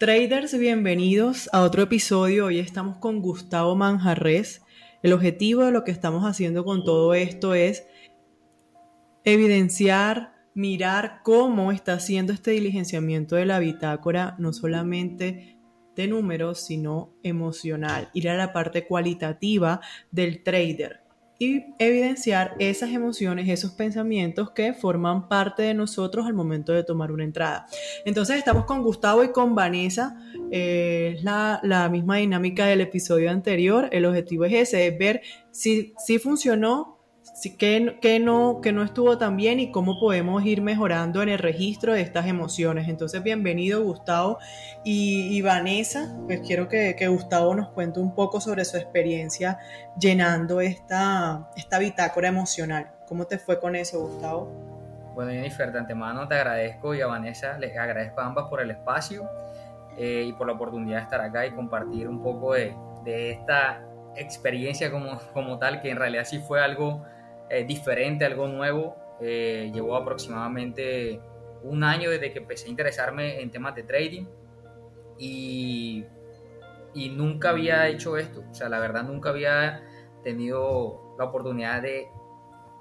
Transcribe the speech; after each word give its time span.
Traders, 0.00 0.58
bienvenidos 0.58 1.50
a 1.52 1.60
otro 1.60 1.82
episodio. 1.82 2.46
Hoy 2.46 2.58
estamos 2.58 2.96
con 2.96 3.20
Gustavo 3.20 3.76
Manjarres. 3.76 4.62
El 5.02 5.12
objetivo 5.12 5.66
de 5.66 5.72
lo 5.72 5.84
que 5.84 5.90
estamos 5.90 6.24
haciendo 6.24 6.64
con 6.64 6.84
todo 6.84 7.12
esto 7.12 7.52
es 7.52 7.86
evidenciar, 9.24 10.32
mirar 10.54 11.20
cómo 11.22 11.70
está 11.70 11.92
haciendo 11.92 12.32
este 12.32 12.52
diligenciamiento 12.52 13.36
de 13.36 13.44
la 13.44 13.58
bitácora, 13.58 14.36
no 14.38 14.54
solamente 14.54 15.58
de 15.94 16.08
números, 16.08 16.60
sino 16.60 17.12
emocional, 17.22 18.08
ir 18.14 18.30
a 18.30 18.38
la 18.38 18.54
parte 18.54 18.86
cualitativa 18.86 19.82
del 20.10 20.42
trader 20.42 20.99
y 21.42 21.74
evidenciar 21.78 22.54
esas 22.58 22.90
emociones, 22.90 23.48
esos 23.48 23.72
pensamientos 23.72 24.50
que 24.50 24.74
forman 24.74 25.26
parte 25.26 25.62
de 25.62 25.72
nosotros 25.72 26.26
al 26.26 26.34
momento 26.34 26.70
de 26.74 26.84
tomar 26.84 27.10
una 27.10 27.24
entrada. 27.24 27.66
Entonces 28.04 28.36
estamos 28.36 28.66
con 28.66 28.82
Gustavo 28.82 29.24
y 29.24 29.32
con 29.32 29.54
Vanessa, 29.54 30.18
eh, 30.50 31.14
es 31.16 31.24
la, 31.24 31.88
misma 31.90 32.18
dinámica 32.18 32.66
del 32.66 32.82
episodio 32.82 33.30
anterior, 33.30 33.88
el 33.90 34.04
objetivo 34.04 34.44
es 34.44 34.52
ese, 34.52 34.86
es 34.86 34.98
ver 34.98 35.22
si, 35.50 35.94
si 35.96 36.18
funcionó 36.18 36.99
qué, 37.58 38.20
no, 38.20 38.60
no 38.72 38.82
estuvo 38.82 39.18
tan 39.18 39.36
bien 39.36 39.60
y 39.60 39.70
cómo 39.70 39.98
podemos 39.98 40.44
ir 40.44 40.62
mejorando 40.62 41.22
en 41.22 41.28
el 41.28 41.38
registro 41.38 41.94
de 41.94 42.02
estas 42.02 42.26
emociones. 42.26 42.88
Entonces, 42.88 43.22
bienvenido 43.22 43.82
Gustavo 43.82 44.38
y, 44.84 45.40
Vanessa. 45.42 46.14
Pues 46.26 46.40
quiero 46.40 46.68
que, 46.68 46.94
Gustavo 47.08 47.54
nos 47.54 47.68
cuente 47.70 48.00
un 48.00 48.14
poco 48.14 48.40
sobre 48.40 48.64
su 48.64 48.76
experiencia 48.76 49.58
llenando 49.98 50.60
esta, 50.60 51.48
esta 51.56 51.78
bitácora 51.78 52.28
emocional. 52.28 52.90
¿Cómo 53.06 53.26
te 53.26 53.38
fue 53.38 53.58
con 53.58 53.74
eso, 53.74 54.00
Gustavo? 54.00 54.50
Bueno, 55.14 55.32
Jennifer, 55.32 55.72
de 55.72 55.78
antemano 55.78 56.28
te 56.28 56.34
agradezco 56.34 56.94
y 56.94 57.00
a 57.00 57.06
Vanessa 57.06 57.58
les 57.58 57.76
agradezco 57.76 58.20
a 58.20 58.26
ambas 58.26 58.48
por 58.48 58.60
el 58.60 58.70
espacio 58.70 59.28
eh, 59.96 60.24
y 60.26 60.32
por 60.32 60.46
la 60.46 60.52
oportunidad 60.52 60.98
de 60.98 61.02
estar 61.02 61.20
acá 61.20 61.46
y 61.46 61.50
compartir 61.50 62.08
un 62.08 62.22
poco 62.22 62.54
de, 62.54 62.74
de 63.04 63.32
esta 63.32 63.82
experiencia 64.16 64.90
como, 64.90 65.18
como 65.32 65.58
tal, 65.58 65.80
que 65.80 65.90
en 65.90 65.96
realidad 65.96 66.24
sí 66.24 66.38
fue 66.38 66.62
algo 66.62 67.04
eh, 67.50 67.64
diferente, 67.64 68.24
algo 68.24 68.48
nuevo. 68.48 68.96
Eh, 69.20 69.70
llevó 69.74 69.96
aproximadamente 69.96 71.20
un 71.62 71.84
año 71.84 72.10
desde 72.10 72.32
que 72.32 72.38
empecé 72.38 72.68
a 72.68 72.70
interesarme 72.70 73.42
en 73.42 73.50
temas 73.50 73.74
de 73.74 73.82
trading 73.82 74.24
y, 75.18 76.06
y 76.94 77.08
nunca 77.10 77.50
había 77.50 77.88
hecho 77.88 78.16
esto. 78.16 78.42
O 78.50 78.54
sea, 78.54 78.68
la 78.68 78.78
verdad 78.78 79.02
nunca 79.02 79.30
había 79.30 79.82
tenido 80.22 81.14
la 81.18 81.26
oportunidad 81.26 81.82
de 81.82 82.08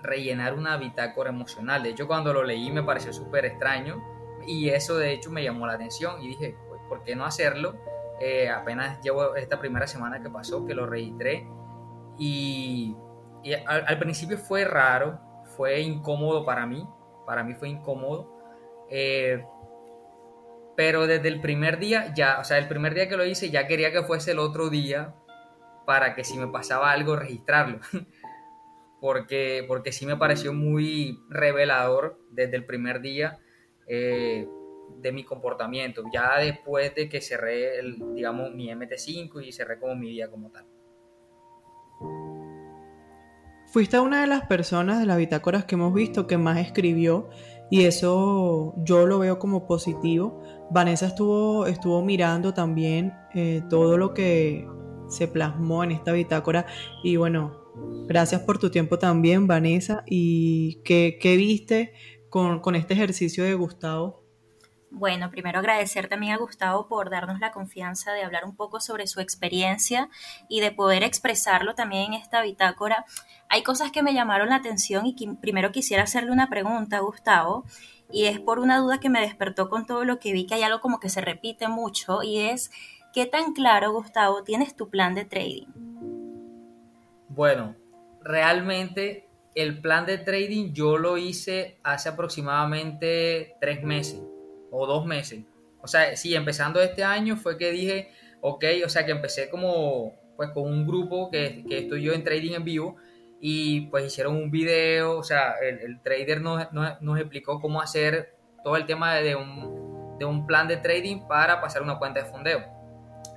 rellenar 0.02 0.54
una 0.54 0.78
bitácora 0.78 1.30
emocional. 1.30 1.84
De 1.84 1.90
hecho, 1.90 2.08
cuando 2.08 2.34
lo 2.34 2.44
leí 2.44 2.72
me 2.72 2.84
pareció 2.84 3.12
súper 3.12 3.46
extraño 3.46 4.02
y 4.48 4.70
eso 4.70 4.98
de 4.98 5.12
hecho 5.12 5.30
me 5.32 5.44
llamó 5.44 5.68
la 5.68 5.74
atención 5.74 6.22
y 6.22 6.30
dije, 6.30 6.56
pues, 6.70 6.82
¿por 6.88 7.04
qué 7.04 7.16
no 7.16 7.26
hacerlo? 7.26 7.76
Eh, 8.22 8.50
apenas 8.50 9.02
llevo 9.02 9.36
esta 9.36 9.60
primera 9.60 9.88
semana 9.88 10.22
que 10.22 10.30
pasó 10.30 10.66
que 10.66 10.74
lo 10.74 10.86
registré 10.86 11.48
y 12.18 12.96
y 13.44 13.54
al, 13.54 14.00
principio 14.00 14.38
fue 14.38 14.66
raro, 14.66 15.20
fue 15.56 15.82
incómodo 15.82 16.46
para 16.46 16.66
mí, 16.66 16.86
para 17.26 17.44
mí 17.44 17.54
fue 17.54 17.70
incómodo. 17.70 18.38
Eh, 18.90 19.44
pero 20.76 21.08
desde 21.08 21.28
el 21.28 21.42
primer 21.42 21.78
día, 21.80 22.14
ya, 22.16 22.40
o 22.40 22.44
sea, 22.44 22.58
el 22.58 22.68
primer 22.68 22.94
día 22.94 23.10
que 23.10 23.18
lo 23.18 23.26
hice, 23.26 23.50
ya 23.50 23.68
quería 23.68 23.92
que 23.92 24.04
fuese 24.04 24.32
el 24.32 24.40
otro 24.40 24.70
día 24.70 25.14
para 25.86 26.16
que 26.16 26.24
si 26.24 26.38
me 26.38 26.48
pasaba 26.48 26.92
algo, 26.92 27.16
registrarlo. 27.16 27.80
porque, 29.02 29.66
porque 29.68 29.92
sí 29.92 30.06
me 30.06 30.18
pareció 30.18 30.54
muy 30.54 31.20
revelador 31.30 32.20
desde 32.32 32.58
el 32.58 32.66
primer 32.66 33.02
día 33.02 33.40
eh, 33.88 34.48
de 34.98 35.12
mi 35.12 35.24
comportamiento. 35.24 36.04
Ya 36.14 36.38
después 36.40 36.94
de 36.96 37.10
que 37.10 37.22
cerré, 37.22 37.80
el, 37.80 37.98
digamos, 38.14 38.54
mi 38.54 38.70
MT5 38.70 39.46
y 39.46 39.52
cerré 39.52 39.80
como 39.80 39.96
mi 39.96 40.10
día 40.10 40.30
como 40.30 40.52
tal. 40.52 40.66
Fuiste 43.72 44.00
una 44.00 44.22
de 44.22 44.28
las 44.28 44.48
personas 44.48 45.00
de 45.00 45.06
las 45.06 45.18
bitácoras 45.18 45.66
que 45.66 45.76
hemos 45.76 45.94
visto 45.94 46.26
que 46.26 46.40
más 46.40 46.58
escribió 46.58 47.30
y 47.70 47.84
eso 47.84 48.74
yo 48.78 49.06
lo 49.06 49.20
veo 49.20 49.38
como 49.38 49.68
positivo. 49.68 50.42
Vanessa 50.72 51.06
estuvo, 51.06 51.68
estuvo 51.68 52.04
mirando 52.04 52.52
también 52.56 53.14
eh, 53.36 53.62
todo 53.70 53.98
lo 53.98 54.16
que 54.16 54.68
se 55.08 55.28
plasmó 55.28 55.84
en 55.84 55.92
esta 55.92 56.14
bitácora 56.14 56.66
y 57.04 57.18
bueno, 57.18 57.72
gracias 58.08 58.42
por 58.42 58.58
tu 58.58 58.72
tiempo 58.72 58.98
también, 58.98 59.46
Vanessa. 59.46 60.04
¿Y 60.08 60.82
qué, 60.84 61.20
qué 61.22 61.38
viste 61.38 61.94
con, 62.30 62.62
con 62.62 62.76
este 62.76 62.96
ejercicio 62.96 63.44
de 63.44 63.54
Gustavo? 63.54 64.24
Bueno, 64.92 65.30
primero 65.30 65.60
agradecer 65.60 66.08
también 66.08 66.34
a 66.34 66.38
Gustavo 66.38 66.88
por 66.88 67.12
darnos 67.12 67.40
la 67.40 67.52
confianza 67.52 68.12
de 68.12 68.24
hablar 68.24 68.44
un 68.46 68.56
poco 68.56 68.80
sobre 68.80 69.06
su 69.06 69.20
experiencia 69.20 70.10
y 70.48 70.62
de 70.62 70.72
poder 70.72 71.04
expresarlo 71.04 71.76
también 71.76 72.14
en 72.14 72.14
esta 72.16 72.42
bitácora. 72.42 73.06
Hay 73.50 73.62
cosas 73.62 73.92
que 73.92 74.02
me 74.02 74.14
llamaron 74.14 74.50
la 74.50 74.56
atención 74.56 75.06
y 75.06 75.16
que 75.16 75.32
primero 75.40 75.72
quisiera 75.72 76.04
hacerle 76.04 76.32
una 76.32 76.50
pregunta 76.50 76.98
a 76.98 77.02
Gustavo 77.02 77.66
y 78.12 78.26
es 78.26 78.40
por 78.40 78.58
una 78.58 78.80
duda 78.80 79.00
que 79.00 79.10
me 79.10 79.22
despertó 79.22 79.70
con 79.70 79.86
todo 79.86 80.06
lo 80.06 80.20
que 80.20 80.34
vi 80.34 80.48
que 80.48 80.56
hay 80.56 80.64
algo 80.64 80.82
como 80.82 81.00
que 81.00 81.10
se 81.10 81.22
repite 81.22 81.68
mucho 81.68 82.24
y 82.24 82.40
es 82.40 82.72
¿qué 83.14 83.28
tan 83.28 83.54
claro, 83.54 83.92
Gustavo, 83.92 84.44
tienes 84.44 84.76
tu 84.76 84.90
plan 84.90 85.14
de 85.14 85.26
trading? 85.26 85.68
Bueno, 87.28 87.76
realmente 88.24 89.30
el 89.54 89.80
plan 89.82 90.08
de 90.08 90.18
trading 90.18 90.74
yo 90.74 90.98
lo 90.98 91.18
hice 91.18 91.80
hace 91.84 92.10
aproximadamente 92.10 93.56
tres 93.62 93.84
meses 93.84 94.20
o 94.72 94.86
dos 94.88 95.06
meses. 95.06 95.44
O 95.82 95.88
sea, 95.88 96.16
sí, 96.16 96.36
empezando 96.36 96.82
este 96.82 97.04
año 97.04 97.38
fue 97.38 97.58
que 97.58 97.72
dije, 97.72 98.12
ok, 98.42 98.66
o 98.86 98.90
sea, 98.90 99.06
que 99.06 99.12
empecé 99.12 99.50
como, 99.50 100.14
pues 100.36 100.50
con 100.52 100.64
un 100.64 100.86
grupo 100.86 101.30
que, 101.32 101.64
que 101.68 101.80
estoy 101.80 102.04
yo 102.04 102.14
en 102.14 102.24
trading 102.24 102.54
en 102.54 102.64
vivo 102.64 102.98
y 103.42 103.82
pues 103.88 104.06
hicieron 104.06 104.36
un 104.36 104.52
video, 104.52 105.18
o 105.18 105.24
sea, 105.24 105.56
el, 105.62 106.02
trader 106.02 106.42
nos, 106.42 106.72
nos, 106.74 107.20
explicó 107.20 107.62
cómo 107.62 107.82
hacer 107.82 108.36
todo 108.64 108.76
el 108.76 108.86
tema 108.86 109.16
de 109.16 109.36
un, 109.36 110.18
de 110.20 110.26
un 110.26 110.46
plan 110.46 110.68
de 110.68 110.78
trading 110.78 111.28
para 111.28 111.62
pasar 111.62 111.82
una 111.82 111.98
cuenta 111.98 112.22
de 112.22 112.26
fondeo. 112.26 112.66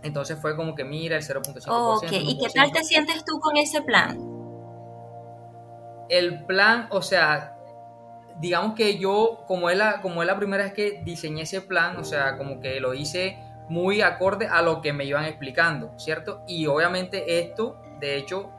Entonces 0.03 0.39
fue 0.41 0.57
como 0.57 0.75
que 0.75 0.85
mira 0.85 1.17
el 1.17 1.23
0.5%. 1.23 1.67
ok, 1.69 2.13
¿y 2.13 2.39
qué 2.39 2.51
tal 2.53 2.73
te 2.73 2.83
sientes 2.83 3.25
tú 3.25 3.39
con 3.39 3.57
ese 3.57 3.83
plan? 3.83 4.19
El 6.09 6.45
plan, 6.45 6.89
o 6.91 7.01
sea, 7.01 7.57
digamos 8.41 8.75
que 8.75 8.99
yo, 8.99 9.45
como 9.47 9.71
es, 9.71 9.77
la, 9.77 10.01
como 10.01 10.23
es 10.23 10.27
la 10.27 10.37
primera 10.37 10.65
vez 10.65 10.73
que 10.73 11.03
diseñé 11.05 11.43
ese 11.43 11.61
plan, 11.61 11.97
o 11.97 12.05
sea, 12.05 12.37
como 12.37 12.61
que 12.61 12.81
lo 12.81 12.95
hice 12.95 13.39
muy 13.69 14.03
acorde 14.03 14.47
a 14.47 14.63
lo 14.63 14.81
que 14.81 14.93
me 14.93 15.05
iban 15.05 15.25
explicando, 15.25 15.93
¿cierto? 15.99 16.43
Y 16.47 16.67
obviamente 16.67 17.41
esto, 17.41 17.81
de 18.01 18.17
hecho, 18.17 18.51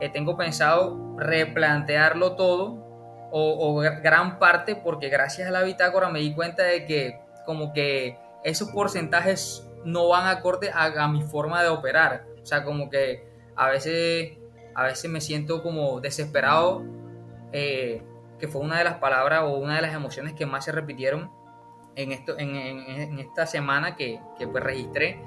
eh, 0.00 0.08
tengo 0.08 0.36
pensado 0.36 1.16
replantearlo 1.18 2.36
todo 2.36 2.82
o, 3.30 3.76
gran 4.02 4.38
parte 4.38 4.76
porque 4.76 5.08
gracias 5.08 5.48
a 5.48 5.50
la 5.50 5.62
bitácora 5.62 6.10
me 6.10 6.20
di 6.20 6.34
cuenta 6.34 6.64
de 6.64 6.84
que 6.86 7.20
como 7.46 7.72
que 7.72 8.18
esos 8.44 8.70
porcentajes 8.70 9.66
no 9.84 10.08
van 10.08 10.26
acorde 10.26 10.70
a, 10.70 10.84
a 10.84 11.08
mi 11.08 11.22
forma 11.22 11.62
de 11.62 11.68
operar. 11.68 12.24
O 12.42 12.46
sea, 12.46 12.64
como 12.64 12.90
que 12.90 13.26
a 13.56 13.68
veces, 13.68 14.38
a 14.74 14.84
veces 14.84 15.10
me 15.10 15.20
siento 15.20 15.62
como 15.62 16.00
desesperado 16.00 16.82
eh, 17.52 18.02
que 18.42 18.48
fue 18.48 18.60
una 18.60 18.76
de 18.76 18.82
las 18.82 18.96
palabras 18.96 19.42
o 19.44 19.54
una 19.54 19.76
de 19.76 19.82
las 19.82 19.94
emociones 19.94 20.32
que 20.32 20.46
más 20.46 20.64
se 20.64 20.72
repitieron 20.72 21.30
en, 21.94 22.10
esto, 22.10 22.36
en, 22.36 23.16
esta 23.20 23.46
semana 23.46 23.94
que, 23.94 24.20
que 24.36 24.48
pues 24.48 24.64
registré. 24.64 25.22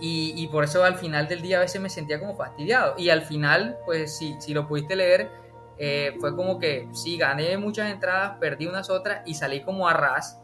Y, 0.00 0.48
por 0.48 0.64
eso 0.64 0.82
al 0.82 0.96
final 0.96 1.28
del 1.28 1.42
día 1.42 1.58
a 1.58 1.60
veces 1.60 1.80
me 1.80 1.88
sentía 1.88 2.18
como 2.18 2.34
fastidiado. 2.34 2.96
Y 2.98 3.10
al 3.10 3.22
final, 3.22 3.78
pues 3.86 4.16
si, 4.16 4.34
si 4.40 4.52
lo 4.52 4.66
pudiste 4.66 4.96
leer, 4.96 5.30
eh, 5.78 6.16
fue 6.18 6.34
como 6.34 6.58
que 6.58 6.88
sí, 6.90 7.16
gané 7.16 7.56
muchas 7.56 7.92
entradas, 7.92 8.36
perdí 8.40 8.66
unas 8.66 8.90
otras 8.90 9.22
y 9.26 9.34
salí 9.34 9.62
como 9.62 9.86
a 9.86 9.92
ras. 9.92 10.42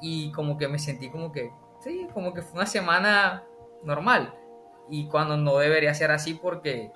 Y 0.00 0.32
como 0.32 0.56
que 0.56 0.66
me 0.66 0.78
sentí 0.78 1.10
como 1.10 1.30
que, 1.30 1.52
sí, 1.80 2.08
como 2.14 2.32
que 2.32 2.40
fue 2.40 2.60
una 2.60 2.66
semana 2.66 3.44
normal. 3.84 4.34
Y 4.88 5.08
cuando 5.08 5.36
no 5.36 5.58
debería 5.58 5.92
ser 5.92 6.10
así 6.10 6.32
porque 6.32 6.90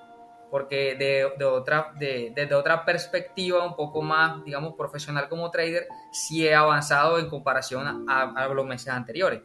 porque 0.53 0.93
de, 0.93 1.25
otra, 1.45 1.93
de, 1.97 2.31
desde 2.35 2.53
otra 2.53 2.85
perspectiva 2.85 3.65
un 3.65 3.75
poco 3.75 4.03
más, 4.03 4.45
digamos, 4.45 4.75
profesional 4.75 5.27
como 5.27 5.49
trader, 5.49 5.87
sí 6.11 6.45
he 6.45 6.53
avanzado 6.53 7.17
en 7.17 7.27
comparación 7.27 8.05
a, 8.07 8.47
los 8.49 8.63
meses 8.63 8.89
anteriores. 8.89 9.41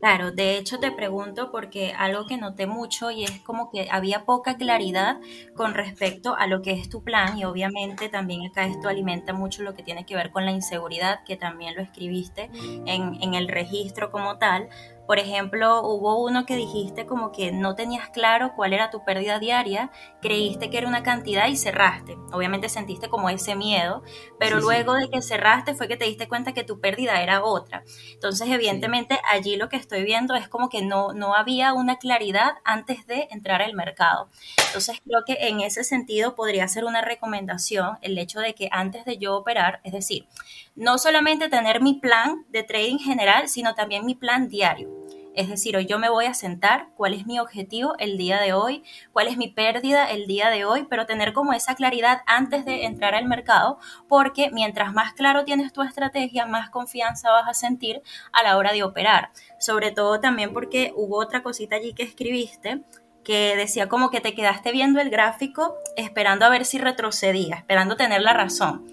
Claro, 0.00 0.32
de 0.32 0.56
hecho 0.56 0.80
te 0.80 0.90
pregunto 0.90 1.52
porque 1.52 1.92
algo 1.92 2.26
que 2.26 2.38
noté 2.38 2.66
mucho 2.66 3.10
y 3.10 3.24
es 3.24 3.40
como 3.40 3.70
que 3.70 3.88
había 3.90 4.24
poca 4.24 4.56
claridad 4.56 5.20
con 5.54 5.74
respecto 5.74 6.34
a 6.34 6.46
lo 6.46 6.62
que 6.62 6.72
es 6.72 6.88
tu 6.88 7.04
plan 7.04 7.36
y 7.36 7.44
obviamente 7.44 8.08
también 8.08 8.46
acá 8.46 8.64
esto 8.64 8.88
alimenta 8.88 9.34
mucho 9.34 9.62
lo 9.62 9.74
que 9.74 9.82
tiene 9.82 10.06
que 10.06 10.16
ver 10.16 10.30
con 10.30 10.46
la 10.46 10.52
inseguridad, 10.52 11.24
que 11.26 11.36
también 11.36 11.76
lo 11.76 11.82
escribiste 11.82 12.50
en, 12.86 13.22
en 13.22 13.34
el 13.34 13.48
registro 13.48 14.10
como 14.10 14.38
tal, 14.38 14.70
Por 15.06 15.18
ejemplo, 15.18 15.82
hubo 15.82 16.22
uno 16.24 16.46
que 16.46 16.56
dijiste 16.56 17.06
como 17.06 17.32
que 17.32 17.52
no 17.52 17.74
tenías 17.74 18.08
claro 18.10 18.52
cuál 18.54 18.72
era 18.72 18.90
tu 18.90 19.04
pérdida 19.04 19.38
diaria, 19.38 19.90
creíste 20.20 20.70
que 20.70 20.78
era 20.78 20.88
una 20.88 21.02
cantidad 21.02 21.48
y 21.48 21.56
cerraste. 21.56 22.16
Obviamente 22.32 22.68
sentiste 22.68 23.08
como 23.08 23.28
ese 23.28 23.56
miedo, 23.56 24.02
pero 24.38 24.60
luego 24.60 24.94
de 24.94 25.10
que 25.10 25.20
cerraste 25.20 25.74
fue 25.74 25.88
que 25.88 25.96
te 25.96 26.04
diste 26.04 26.28
cuenta 26.28 26.52
que 26.52 26.64
tu 26.64 26.80
pérdida 26.80 27.22
era 27.22 27.42
otra. 27.42 27.82
Entonces, 28.14 28.48
evidentemente, 28.48 29.18
allí 29.30 29.56
lo 29.56 29.68
que 29.68 29.76
estoy 29.76 30.04
viendo 30.04 30.34
es 30.34 30.48
como 30.48 30.68
que 30.68 30.82
no, 30.82 31.12
no 31.12 31.34
había 31.34 31.72
una 31.72 31.96
claridad 31.96 32.52
antes 32.64 33.06
de 33.06 33.28
entrar 33.30 33.60
al 33.60 33.74
mercado. 33.74 34.28
Entonces, 34.66 35.00
creo 35.04 35.22
que 35.26 35.48
en 35.48 35.60
ese 35.60 35.84
sentido 35.84 36.34
podría 36.34 36.68
ser 36.68 36.84
una 36.84 37.02
recomendación 37.02 37.98
el 38.02 38.16
hecho 38.18 38.40
de 38.40 38.54
que 38.54 38.68
antes 38.70 39.04
de 39.04 39.18
yo 39.18 39.36
operar, 39.36 39.80
es 39.84 39.92
decir, 39.92 40.26
no 40.74 40.98
solamente 40.98 41.48
tener 41.48 41.80
mi 41.80 41.94
plan 41.94 42.44
de 42.48 42.62
trading 42.62 42.98
general, 42.98 43.48
sino 43.48 43.74
también 43.74 44.06
mi 44.06 44.14
plan 44.14 44.48
diario. 44.48 45.01
Es 45.34 45.48
decir, 45.48 45.76
hoy 45.76 45.86
yo 45.86 45.98
me 45.98 46.10
voy 46.10 46.26
a 46.26 46.34
sentar, 46.34 46.88
cuál 46.94 47.14
es 47.14 47.26
mi 47.26 47.38
objetivo 47.38 47.94
el 47.98 48.18
día 48.18 48.40
de 48.40 48.52
hoy, 48.52 48.84
cuál 49.12 49.28
es 49.28 49.36
mi 49.36 49.48
pérdida 49.48 50.10
el 50.10 50.26
día 50.26 50.50
de 50.50 50.64
hoy, 50.64 50.86
pero 50.88 51.06
tener 51.06 51.32
como 51.32 51.52
esa 51.52 51.74
claridad 51.74 52.22
antes 52.26 52.64
de 52.64 52.84
entrar 52.84 53.14
al 53.14 53.26
mercado, 53.26 53.78
porque 54.08 54.50
mientras 54.50 54.92
más 54.92 55.14
claro 55.14 55.44
tienes 55.44 55.72
tu 55.72 55.82
estrategia, 55.82 56.46
más 56.46 56.70
confianza 56.70 57.30
vas 57.30 57.48
a 57.48 57.54
sentir 57.54 58.02
a 58.32 58.42
la 58.42 58.56
hora 58.56 58.72
de 58.72 58.82
operar. 58.82 59.30
Sobre 59.58 59.90
todo 59.90 60.20
también 60.20 60.52
porque 60.52 60.92
hubo 60.96 61.18
otra 61.18 61.42
cosita 61.42 61.76
allí 61.76 61.94
que 61.94 62.02
escribiste 62.02 62.82
que 63.24 63.56
decía 63.56 63.88
como 63.88 64.10
que 64.10 64.20
te 64.20 64.34
quedaste 64.34 64.72
viendo 64.72 65.00
el 65.00 65.10
gráfico 65.10 65.76
esperando 65.96 66.44
a 66.44 66.48
ver 66.48 66.64
si 66.64 66.78
retrocedía, 66.78 67.56
esperando 67.56 67.96
tener 67.96 68.20
la 68.20 68.32
razón. 68.32 68.84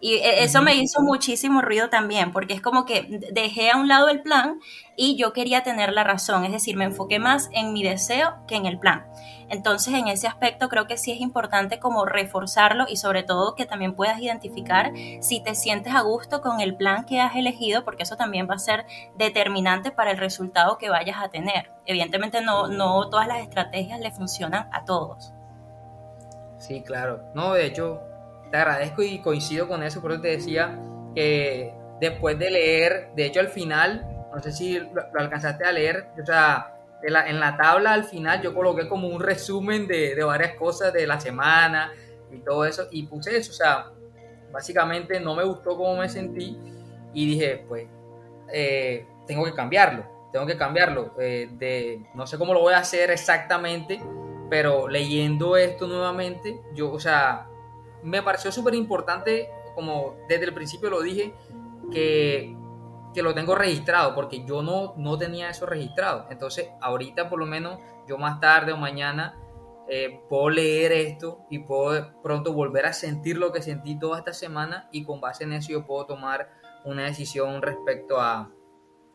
Y 0.00 0.14
e, 0.14 0.42
eso 0.42 0.62
me 0.62 0.74
hizo 0.74 1.02
muchísimo 1.02 1.60
ruido 1.60 1.90
también, 1.90 2.32
porque 2.32 2.54
es 2.54 2.62
como 2.62 2.84
que 2.84 3.20
dejé 3.32 3.70
a 3.70 3.76
un 3.76 3.88
lado 3.88 4.08
el 4.08 4.22
plan 4.22 4.60
y 4.96 5.16
yo 5.16 5.32
quería 5.32 5.62
tener 5.62 5.92
la 5.92 6.04
razón, 6.04 6.44
es 6.44 6.52
decir, 6.52 6.76
me 6.76 6.84
enfoqué 6.84 7.18
más 7.18 7.48
en 7.52 7.72
mi 7.72 7.82
deseo 7.82 8.34
que 8.46 8.56
en 8.56 8.66
el 8.66 8.78
plan. 8.78 9.06
Entonces, 9.50 9.94
en 9.94 10.06
ese 10.06 10.28
aspecto 10.28 10.68
creo 10.68 10.86
que 10.86 10.96
sí 10.96 11.10
es 11.10 11.20
importante 11.20 11.80
como 11.80 12.06
reforzarlo 12.06 12.84
y 12.88 12.96
sobre 12.96 13.24
todo 13.24 13.56
que 13.56 13.66
también 13.66 13.94
puedas 13.94 14.20
identificar 14.20 14.92
si 15.20 15.42
te 15.42 15.56
sientes 15.56 15.92
a 15.92 16.02
gusto 16.02 16.40
con 16.40 16.60
el 16.60 16.76
plan 16.76 17.04
que 17.04 17.20
has 17.20 17.34
elegido, 17.34 17.84
porque 17.84 18.04
eso 18.04 18.16
también 18.16 18.48
va 18.48 18.54
a 18.54 18.58
ser 18.58 18.86
determinante 19.16 19.90
para 19.90 20.12
el 20.12 20.18
resultado 20.18 20.78
que 20.78 20.88
vayas 20.88 21.16
a 21.20 21.30
tener. 21.30 21.72
Evidentemente 21.84 22.40
no, 22.42 22.68
no 22.68 23.10
todas 23.10 23.26
las 23.26 23.40
estrategias 23.40 23.98
le 23.98 24.12
funcionan 24.12 24.68
a 24.72 24.84
todos. 24.84 25.32
Sí, 26.58 26.82
claro. 26.82 27.22
No, 27.34 27.54
de 27.54 27.66
hecho, 27.66 28.02
te 28.50 28.56
agradezco 28.56 29.02
y 29.02 29.20
coincido 29.20 29.68
con 29.68 29.82
eso, 29.82 30.00
por 30.00 30.12
eso 30.12 30.20
te 30.20 30.28
decía 30.28 30.78
que 31.14 31.74
después 32.00 32.38
de 32.38 32.50
leer, 32.50 33.10
de 33.14 33.26
hecho 33.26 33.40
al 33.40 33.48
final, 33.48 34.06
no 34.32 34.42
sé 34.42 34.52
si 34.52 34.78
lo, 34.78 35.02
alcanzaste 35.18 35.64
a 35.64 35.72
leer, 35.72 36.08
o 36.20 36.24
sea, 36.24 36.76
en 37.02 37.12
la, 37.12 37.28
en 37.28 37.40
la, 37.40 37.56
tabla 37.56 37.92
al 37.92 38.04
final 38.04 38.42
yo 38.42 38.54
coloqué 38.54 38.88
como 38.88 39.08
un 39.08 39.20
resumen 39.20 39.86
de, 39.86 40.14
de, 40.14 40.24
varias 40.24 40.54
cosas 40.54 40.92
de 40.92 41.06
la 41.06 41.18
semana 41.18 41.92
y 42.30 42.40
todo 42.40 42.64
eso, 42.64 42.88
y 42.90 43.04
puse 43.04 43.36
eso, 43.36 43.52
o 43.52 43.54
sea, 43.54 43.90
básicamente 44.52 45.20
no 45.20 45.34
me 45.34 45.44
gustó 45.44 45.76
cómo 45.76 45.96
me 45.96 46.08
sentí 46.08 46.58
y 47.12 47.26
dije, 47.26 47.64
pues, 47.68 47.86
eh, 48.52 49.06
tengo 49.26 49.44
que 49.44 49.54
cambiarlo, 49.54 50.04
tengo 50.32 50.46
que 50.46 50.56
cambiarlo, 50.56 51.14
eh, 51.18 51.48
de, 51.52 52.02
no 52.14 52.26
sé 52.26 52.38
cómo 52.38 52.54
lo 52.54 52.60
voy 52.60 52.74
a 52.74 52.78
hacer 52.78 53.10
exactamente, 53.10 54.00
pero 54.48 54.88
leyendo 54.88 55.56
esto 55.56 55.86
nuevamente, 55.86 56.60
yo, 56.74 56.92
o 56.92 57.00
sea, 57.00 57.46
me 58.02 58.22
pareció 58.22 58.52
súper 58.52 58.74
importante, 58.74 59.48
como 59.74 60.16
desde 60.28 60.44
el 60.44 60.54
principio 60.54 60.90
lo 60.90 61.02
dije, 61.02 61.34
que, 61.92 62.56
que, 63.14 63.22
lo 63.22 63.34
tengo 63.34 63.54
registrado, 63.54 64.14
porque 64.14 64.44
yo 64.44 64.62
no, 64.62 64.94
no 64.96 65.18
tenía 65.18 65.50
eso 65.50 65.66
registrado. 65.66 66.26
Entonces, 66.30 66.68
ahorita 66.80 67.28
por 67.28 67.38
lo 67.38 67.46
menos, 67.46 67.78
yo 68.06 68.18
más 68.18 68.40
tarde 68.40 68.72
o 68.72 68.76
mañana 68.76 69.36
eh, 69.88 70.20
puedo 70.28 70.50
leer 70.50 70.92
esto 70.92 71.46
y 71.50 71.58
puedo 71.58 72.22
pronto 72.22 72.52
volver 72.52 72.86
a 72.86 72.92
sentir 72.92 73.36
lo 73.36 73.52
que 73.52 73.60
sentí 73.60 73.98
toda 73.98 74.18
esta 74.18 74.32
semana 74.32 74.88
y 74.92 75.04
con 75.04 75.20
base 75.20 75.42
en 75.42 75.52
eso 75.52 75.72
yo 75.72 75.84
puedo 75.84 76.06
tomar 76.06 76.48
una 76.84 77.04
decisión 77.04 77.60
respecto 77.60 78.20
a, 78.20 78.52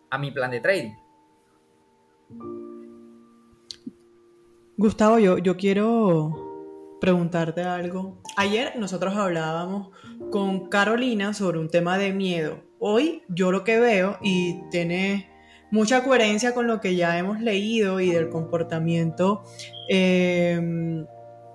a 0.10 0.18
mi 0.18 0.32
plan 0.32 0.52
de 0.52 0.60
trading. 0.60 0.96
Gustavo, 4.78 5.20
yo, 5.20 5.38
yo 5.38 5.56
quiero 5.56 6.98
preguntarte 7.00 7.64
algo. 7.64 8.18
Ayer 8.38 8.74
nosotros 8.78 9.16
hablábamos 9.16 9.92
con 10.30 10.68
Carolina 10.68 11.34
sobre 11.34 11.58
un 11.58 11.70
tema 11.70 11.98
de 11.98 12.12
miedo. 12.12 12.60
Hoy 12.80 13.24
yo 13.30 13.52
lo 13.52 13.64
que 13.64 13.80
veo 13.80 14.18
y 14.22 14.60
tiene 14.72 15.30
mucha 15.72 16.04
coherencia 16.04 16.54
con 16.54 16.68
lo 16.68 16.82
que 16.82 16.98
ya 16.98 17.18
hemos 17.18 17.40
leído 17.40 18.02
y 18.02 18.12
del 18.12 18.28
comportamiento. 18.30 19.44
Em, 19.88 21.06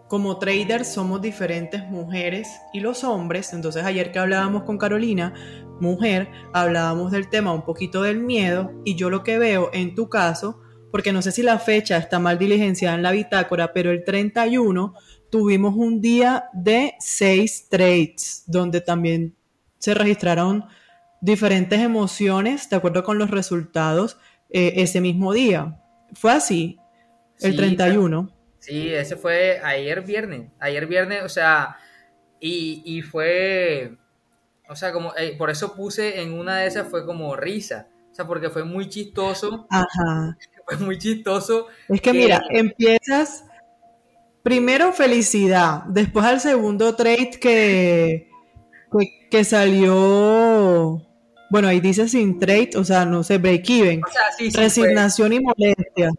como 0.08 0.38
traders 0.38 0.88
somos 0.88 1.20
diferentes 1.20 1.86
mujeres 1.86 2.48
y 2.72 2.80
los 2.80 3.04
hombres. 3.04 3.52
Entonces 3.52 3.84
ayer 3.84 4.10
que 4.10 4.18
hablábamos 4.18 4.62
con 4.62 4.78
Carolina, 4.78 5.34
mujer, 5.80 6.30
hablábamos 6.54 7.12
del 7.12 7.28
tema 7.28 7.52
un 7.52 7.62
poquito 7.62 8.02
del 8.02 8.20
miedo 8.20 8.72
y 8.86 8.94
yo 8.96 9.10
lo 9.10 9.22
que 9.22 9.38
veo 9.38 9.68
en 9.74 9.94
tu 9.94 10.08
caso, 10.08 10.60
porque 10.90 11.12
no 11.12 11.20
sé 11.20 11.30
si 11.30 11.42
la 11.42 11.58
fecha 11.58 11.98
está 11.98 12.18
mal 12.18 12.38
diligenciada 12.38 12.96
en 12.96 13.02
la 13.02 13.12
bitácora, 13.12 13.74
pero 13.74 13.90
el 13.90 14.02
31 14.02 14.94
tuvimos 15.30 15.74
un 15.76 16.00
día 16.00 16.50
de 16.52 16.94
seis 16.98 17.68
trades, 17.68 18.44
donde 18.46 18.80
también 18.80 19.36
se 19.78 19.94
registraron 19.94 20.66
diferentes 21.20 21.80
emociones 21.80 22.68
de 22.68 22.76
acuerdo 22.76 23.04
con 23.04 23.18
los 23.18 23.30
resultados 23.30 24.18
eh, 24.50 24.74
ese 24.76 25.00
mismo 25.00 25.32
día. 25.32 25.80
Fue 26.14 26.32
así, 26.32 26.78
el 27.40 27.56
31. 27.56 28.30
Sí, 28.58 28.92
ese 28.92 29.16
fue 29.16 29.60
ayer 29.62 30.02
viernes, 30.02 30.50
ayer 30.58 30.86
viernes, 30.86 31.22
o 31.24 31.28
sea, 31.28 31.78
y, 32.40 33.02
fue, 33.02 33.96
o 34.68 34.76
sea, 34.76 34.92
como, 34.92 35.14
eh, 35.16 35.34
por 35.38 35.50
eso 35.50 35.74
puse 35.74 36.20
en 36.20 36.32
una 36.32 36.58
de 36.58 36.66
esas 36.66 36.88
fue 36.88 37.06
como 37.06 37.36
risa, 37.36 37.88
o 38.10 38.14
sea, 38.14 38.26
porque 38.26 38.50
fue 38.50 38.64
muy 38.64 38.88
chistoso. 38.88 39.66
Ajá. 39.70 40.36
Fue 40.70 40.76
muy 40.76 40.98
chistoso. 40.98 41.66
Es 41.88 42.00
que 42.00 42.12
mira, 42.12 42.44
empiezas 42.48 43.44
Primero, 44.42 44.92
felicidad. 44.92 45.84
Después 45.84 46.24
al 46.24 46.40
segundo 46.40 46.96
trade 46.96 47.30
que, 47.40 48.30
que, 49.30 49.44
salió, 49.44 51.02
bueno, 51.50 51.68
ahí 51.68 51.80
dice 51.80 52.08
sin 52.08 52.38
trade, 52.38 52.70
o 52.76 52.84
sea, 52.84 53.04
no 53.04 53.22
sé, 53.22 53.38
break 53.38 53.68
even. 53.68 54.02
resignación 54.54 55.32
y 55.34 55.40
molestia. 55.40 56.10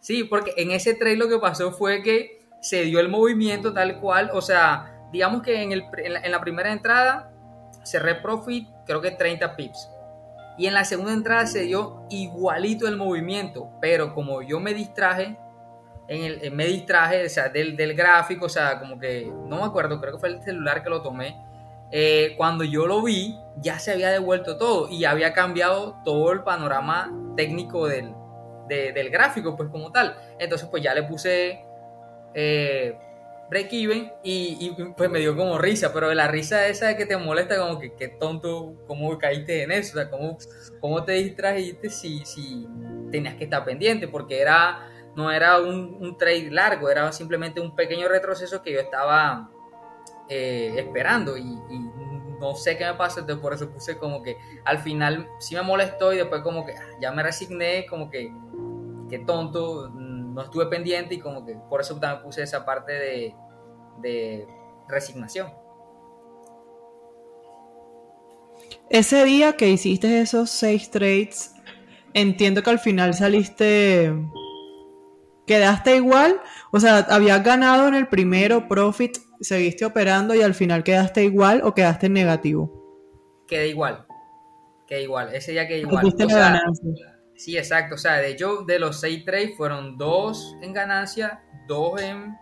Sí, 0.00 0.24
porque 0.24 0.54
en 0.56 0.70
ese 0.70 0.94
trade 0.94 1.16
lo 1.16 1.28
que 1.28 1.38
pasó 1.38 1.72
fue 1.72 2.02
que 2.02 2.38
se 2.62 2.84
dio 2.84 3.00
el 3.00 3.08
movimiento 3.08 3.72
tal 3.72 4.00
cual, 4.00 4.30
o 4.32 4.40
sea, 4.40 5.08
digamos 5.12 5.42
que 5.42 5.62
en, 5.62 5.72
el, 5.72 5.84
en, 5.98 6.30
la, 6.30 6.40
primera 6.40 6.72
entrada 6.72 7.32
cerré 7.84 8.14
profit, 8.16 8.66
creo 8.86 9.00
que 9.00 9.10
30 9.10 9.56
pips. 9.56 9.90
Y 10.56 10.66
en 10.66 10.74
la 10.74 10.84
segunda 10.84 11.12
entrada 11.12 11.46
se 11.46 11.62
dio 11.62 12.06
igualito 12.10 12.88
el 12.88 12.96
movimiento, 12.96 13.70
pero 13.80 14.14
como 14.14 14.42
yo 14.42 14.60
me 14.60 14.74
distraje, 14.74 15.38
en 16.08 16.24
el, 16.24 16.50
me 16.52 16.66
distraje 16.66 17.26
o 17.26 17.28
sea, 17.28 17.48
del, 17.48 17.76
del, 17.76 17.94
gráfico, 17.94 18.46
o 18.46 18.48
sea, 18.48 18.78
como 18.80 18.98
que, 18.98 19.30
no 19.46 19.58
me 19.58 19.64
acuerdo, 19.64 20.00
creo 20.00 20.14
que 20.14 20.18
fue 20.18 20.30
el 20.30 20.42
celular 20.42 20.82
que 20.82 20.90
lo 20.90 21.02
tomé. 21.02 21.36
Eh, 21.90 22.34
cuando 22.36 22.64
yo 22.64 22.86
lo 22.86 23.02
vi, 23.02 23.38
ya 23.56 23.78
se 23.78 23.92
había 23.92 24.10
devuelto 24.10 24.58
todo 24.58 24.88
y 24.90 25.04
había 25.04 25.32
cambiado 25.32 25.96
todo 26.04 26.32
el 26.32 26.42
panorama 26.42 27.14
técnico 27.36 27.86
del, 27.86 28.12
del 28.68 29.10
gráfico, 29.10 29.56
pues 29.56 29.68
como 29.70 29.92
tal. 29.92 30.16
Entonces, 30.38 30.68
pues 30.70 30.82
ya 30.82 30.94
le 30.94 31.04
puse 31.04 31.64
eh, 32.34 32.98
break 33.50 33.72
even 33.72 34.12
y, 34.22 34.70
pues 34.96 35.10
me 35.10 35.18
dio 35.20 35.36
como 35.36 35.58
risa, 35.58 35.92
pero 35.92 36.12
la 36.12 36.28
risa 36.28 36.68
esa 36.68 36.88
de 36.88 36.96
que 36.96 37.06
te 37.06 37.16
molesta, 37.16 37.58
como 37.58 37.78
que 37.78 37.94
qué 37.94 38.08
tonto, 38.08 38.74
cómo 38.86 39.16
caíste 39.18 39.62
en 39.62 39.72
eso, 39.72 39.98
o 39.98 40.02
sea, 40.02 40.10
cómo, 40.10 40.38
cómo 40.80 41.04
te 41.04 41.12
distrajiste 41.12 41.88
si, 41.88 42.24
si 42.24 42.66
tenías 43.10 43.34
que 43.36 43.44
estar 43.44 43.64
pendiente, 43.64 44.08
porque 44.08 44.40
era 44.40 44.86
no 45.18 45.32
era 45.32 45.58
un, 45.58 46.16
trade 46.16 46.48
largo, 46.48 46.88
era 46.88 47.10
simplemente 47.10 47.60
un 47.60 47.74
pequeño 47.74 48.06
retroceso 48.06 48.62
que 48.62 48.72
yo 48.72 48.78
estaba 48.78 49.50
eh, 50.28 50.74
esperando 50.76 51.36
y, 51.36 51.58
no 52.40 52.54
sé 52.54 52.78
qué 52.78 52.84
me 52.84 52.94
pasa, 52.94 53.18
entonces 53.18 53.42
por 53.42 53.52
eso 53.52 53.68
puse 53.68 53.98
como 53.98 54.22
que 54.22 54.36
al 54.64 54.78
final 54.78 55.28
sí 55.40 55.56
me 55.56 55.62
molestó 55.62 56.12
y 56.12 56.18
después 56.18 56.42
como 56.42 56.64
que 56.64 56.70
ah, 56.70 56.96
ya 57.00 57.10
me 57.10 57.24
resigné, 57.24 57.84
como 57.86 58.08
que 58.08 58.32
qué 59.10 59.18
tonto, 59.18 59.90
mm, 59.92 60.34
no 60.34 60.42
estuve 60.42 60.66
pendiente 60.66 61.16
y 61.16 61.18
como 61.18 61.44
que 61.44 61.56
por 61.68 61.80
eso 61.80 61.98
también 61.98 62.22
puse 62.22 62.44
esa 62.44 62.64
parte 62.64 62.92
de, 62.92 63.34
de 64.00 64.46
resignación. 64.86 65.52
Ese 68.88 69.24
día 69.24 69.54
que 69.54 69.68
hiciste 69.68 70.20
esos 70.20 70.48
seis 70.48 70.92
trades, 70.92 71.56
entiendo 72.14 72.62
que 72.62 72.70
al 72.70 72.78
final 72.78 73.14
saliste 73.14 74.14
¿Quedaste 75.48 75.96
igual? 75.96 76.40
O 76.70 76.78
sea, 76.78 76.98
¿habías 76.98 77.42
ganado 77.42 77.88
en 77.88 77.94
el 77.94 78.06
primero, 78.06 78.68
profit, 78.68 79.16
seguiste 79.40 79.84
operando 79.84 80.34
y 80.34 80.42
al 80.42 80.54
final 80.54 80.84
quedaste 80.84 81.24
igual 81.24 81.62
o 81.64 81.74
quedaste 81.74 82.06
en 82.06 82.12
negativo? 82.12 83.44
Quedé 83.48 83.68
igual. 83.68 84.06
Quedé 84.86 85.02
igual. 85.02 85.34
Ese 85.34 85.52
día 85.52 85.66
quedé 85.66 85.80
igual. 85.80 86.04
O 86.06 86.28
sea, 86.28 86.62
Sí, 87.38 87.56
exacto. 87.56 87.94
O 87.94 87.98
sea, 87.98 88.16
de 88.16 88.30
hecho, 88.30 88.64
de 88.66 88.80
los 88.80 89.00
seis 89.00 89.24
trades 89.24 89.56
fueron 89.56 89.96
dos 89.96 90.56
en 90.60 90.72
ganancia, 90.72 91.40
dos 91.68 92.02
en 92.02 92.36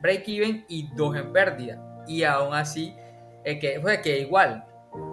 break-even 0.00 0.64
y 0.66 0.88
dos 0.96 1.14
en 1.14 1.30
pérdida. 1.32 2.02
Y 2.08 2.22
aún 2.22 2.54
así, 2.54 2.96
es 3.44 3.60
que, 3.60 3.78
pues, 3.80 3.98
que 3.98 4.20
igual, 4.20 4.64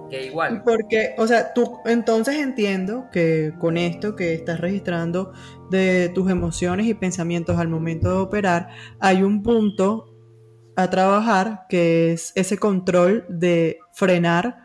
que 0.09 0.25
igual. 0.25 0.63
Porque, 0.63 1.13
o 1.17 1.27
sea, 1.27 1.53
tú 1.53 1.79
entonces 1.85 2.37
entiendo 2.37 3.07
que 3.11 3.53
con 3.59 3.77
esto 3.77 4.15
que 4.15 4.33
estás 4.33 4.59
registrando 4.59 5.33
de 5.69 6.09
tus 6.09 6.29
emociones 6.29 6.87
y 6.87 6.93
pensamientos 6.93 7.57
al 7.57 7.67
momento 7.67 8.09
de 8.09 8.17
operar, 8.17 8.69
hay 8.99 9.23
un 9.23 9.43
punto 9.43 10.13
a 10.75 10.89
trabajar 10.89 11.65
que 11.69 12.13
es 12.13 12.31
ese 12.35 12.57
control 12.57 13.25
de 13.29 13.79
frenar 13.93 14.57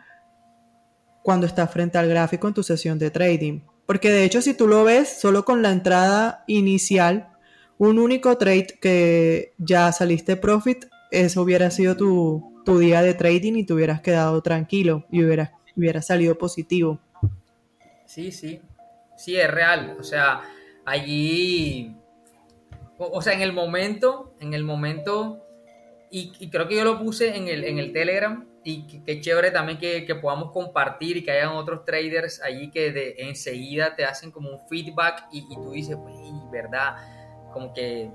cuando 1.23 1.47
estás 1.47 1.71
frente 1.71 1.97
al 1.97 2.09
gráfico 2.09 2.47
en 2.47 2.53
tu 2.53 2.63
sesión 2.63 2.99
de 2.99 3.09
trading. 3.09 3.61
Porque 3.85 4.11
de 4.11 4.23
hecho, 4.23 4.41
si 4.41 4.53
tú 4.53 4.67
lo 4.67 4.83
ves 4.83 5.19
solo 5.19 5.43
con 5.45 5.61
la 5.61 5.71
entrada 5.71 6.43
inicial, 6.47 7.29
un 7.77 7.99
único 7.99 8.37
trade 8.37 8.67
que 8.79 9.53
ya 9.57 9.91
saliste 9.91 10.37
profit, 10.37 10.85
eso 11.11 11.41
hubiera 11.41 11.69
sido 11.71 11.97
tu, 11.97 12.52
tu 12.63 12.79
día 12.79 13.01
de 13.01 13.13
trading 13.13 13.53
y 13.55 13.65
te 13.65 13.73
hubieras 13.73 14.01
quedado 14.01 14.41
tranquilo 14.41 15.05
y 15.11 15.23
hubieras, 15.23 15.51
hubiera 15.75 16.01
salido 16.01 16.37
positivo. 16.37 16.99
Sí, 18.05 18.31
sí, 18.31 18.61
sí, 19.17 19.35
es 19.35 19.49
real. 19.49 19.97
O 19.99 20.03
sea, 20.03 20.41
allí, 20.85 21.95
o, 22.97 23.21
sea, 23.21 23.33
en 23.33 23.41
el 23.41 23.53
momento, 23.53 24.35
en 24.39 24.53
el 24.53 24.63
momento, 24.63 25.45
y, 26.11 26.49
creo 26.49 26.67
que 26.67 26.75
yo 26.75 26.83
lo 26.83 26.99
puse 26.99 27.35
en 27.35 27.47
el, 27.47 27.63
en 27.63 27.79
el 27.79 27.91
Telegram, 27.91 28.47
y 28.65 29.01
qué 29.03 29.19
chévere 29.19 29.51
también 29.51 29.77
que, 29.77 30.05
que, 30.05 30.15
podamos 30.15 30.51
compartir 30.51 31.17
y 31.17 31.23
que 31.23 31.31
hayan 31.31 31.49
otros 31.49 31.83
traders 31.83 32.41
allí 32.41 32.71
que 32.71 32.93
de, 32.93 33.15
enseguida 33.17 33.93
te 33.95 34.05
hacen 34.05 34.31
como 34.31 34.49
un 34.51 34.67
feedback 34.69 35.25
y, 35.33 35.53
tú 35.53 35.71
dices, 35.71 35.97
verdad, 36.49 36.95
como 37.51 37.73
que, 37.73 38.09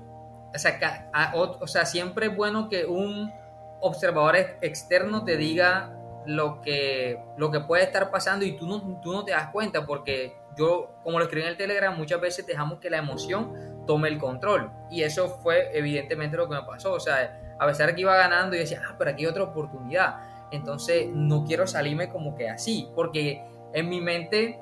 o 0.53 0.57
sea, 0.57 1.11
o 1.35 1.67
sea, 1.67 1.85
siempre 1.85 2.27
es 2.27 2.35
bueno 2.35 2.67
que 2.67 2.85
un 2.85 3.31
observador 3.81 4.35
externo 4.61 5.23
te 5.23 5.37
diga 5.37 5.95
lo 6.25 6.61
que, 6.61 7.23
lo 7.37 7.49
que 7.49 7.61
puede 7.61 7.83
estar 7.83 8.11
pasando 8.11 8.45
y 8.45 8.55
tú 8.57 8.67
no, 8.67 9.01
tú 9.01 9.13
no 9.13 9.25
te 9.25 9.31
das 9.31 9.49
cuenta 9.51 9.85
porque 9.85 10.35
yo, 10.55 10.99
como 11.03 11.17
lo 11.17 11.25
escribí 11.25 11.43
en 11.43 11.51
el 11.51 11.57
Telegram, 11.57 11.95
muchas 11.95 12.19
veces 12.19 12.45
dejamos 12.45 12.79
que 12.79 12.89
la 12.89 12.97
emoción 12.97 13.83
tome 13.87 14.09
el 14.09 14.19
control. 14.19 14.71
Y 14.91 15.03
eso 15.03 15.39
fue 15.41 15.75
evidentemente 15.77 16.37
lo 16.37 16.47
que 16.47 16.55
me 16.55 16.63
pasó, 16.63 16.93
o 16.93 16.99
sea, 16.99 17.55
a 17.57 17.65
pesar 17.65 17.87
de 17.87 17.95
que 17.95 18.01
iba 18.01 18.15
ganando 18.15 18.55
y 18.55 18.59
decía, 18.59 18.81
ah, 18.87 18.95
pero 18.97 19.11
aquí 19.11 19.23
hay 19.23 19.31
otra 19.31 19.43
oportunidad, 19.43 20.17
entonces 20.51 21.07
no 21.11 21.45
quiero 21.45 21.65
salirme 21.67 22.09
como 22.09 22.35
que 22.35 22.49
así, 22.49 22.89
porque 22.95 23.43
en 23.73 23.89
mi 23.89 24.01
mente 24.01 24.59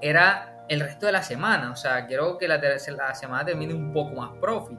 era 0.00 0.64
el 0.68 0.80
resto 0.80 1.06
de 1.06 1.12
la 1.12 1.22
semana, 1.22 1.72
o 1.72 1.76
sea, 1.76 2.06
quiero 2.06 2.38
que 2.38 2.46
la, 2.46 2.58
la 2.58 3.14
semana 3.14 3.44
termine 3.44 3.74
un 3.74 3.92
poco 3.92 4.14
más 4.14 4.30
profit, 4.40 4.78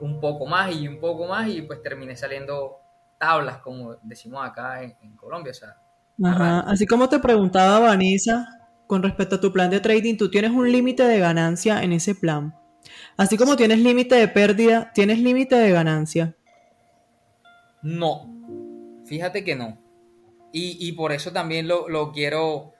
un 0.00 0.20
poco 0.20 0.46
más 0.46 0.74
y 0.74 0.88
un 0.88 0.98
poco 0.98 1.26
más 1.26 1.48
y 1.48 1.62
pues 1.62 1.82
termine 1.82 2.16
saliendo 2.16 2.80
tablas, 3.20 3.58
como 3.58 3.96
decimos 4.02 4.44
acá 4.44 4.82
en, 4.82 5.14
Colombia. 5.14 5.52
O 5.52 5.54
sea, 5.54 5.76
Así 6.66 6.86
como 6.86 7.08
te 7.08 7.18
preguntaba 7.20 7.78
Vanessa, 7.78 8.48
con 8.86 9.02
respecto 9.02 9.36
a 9.36 9.40
tu 9.40 9.52
plan 9.52 9.70
de 9.70 9.80
trading, 9.80 10.16
tú 10.16 10.30
tienes 10.30 10.50
un 10.50 10.72
límite 10.72 11.04
de 11.04 11.18
ganancia 11.18 11.82
en 11.82 11.92
ese 11.92 12.14
plan. 12.14 12.54
Así 13.16 13.36
como 13.36 13.56
tienes 13.56 13.78
límite 13.78 14.14
de 14.14 14.26
pérdida, 14.26 14.90
¿tienes 14.94 15.18
límite 15.18 15.54
de 15.54 15.70
ganancia? 15.70 16.34
No, 17.82 18.26
fíjate 19.04 19.44
que 19.44 19.54
no. 19.54 19.78
Y, 20.52 20.90
por 20.92 21.12
eso 21.12 21.30
también 21.30 21.68
lo, 21.68 22.10
quiero, 22.12 22.72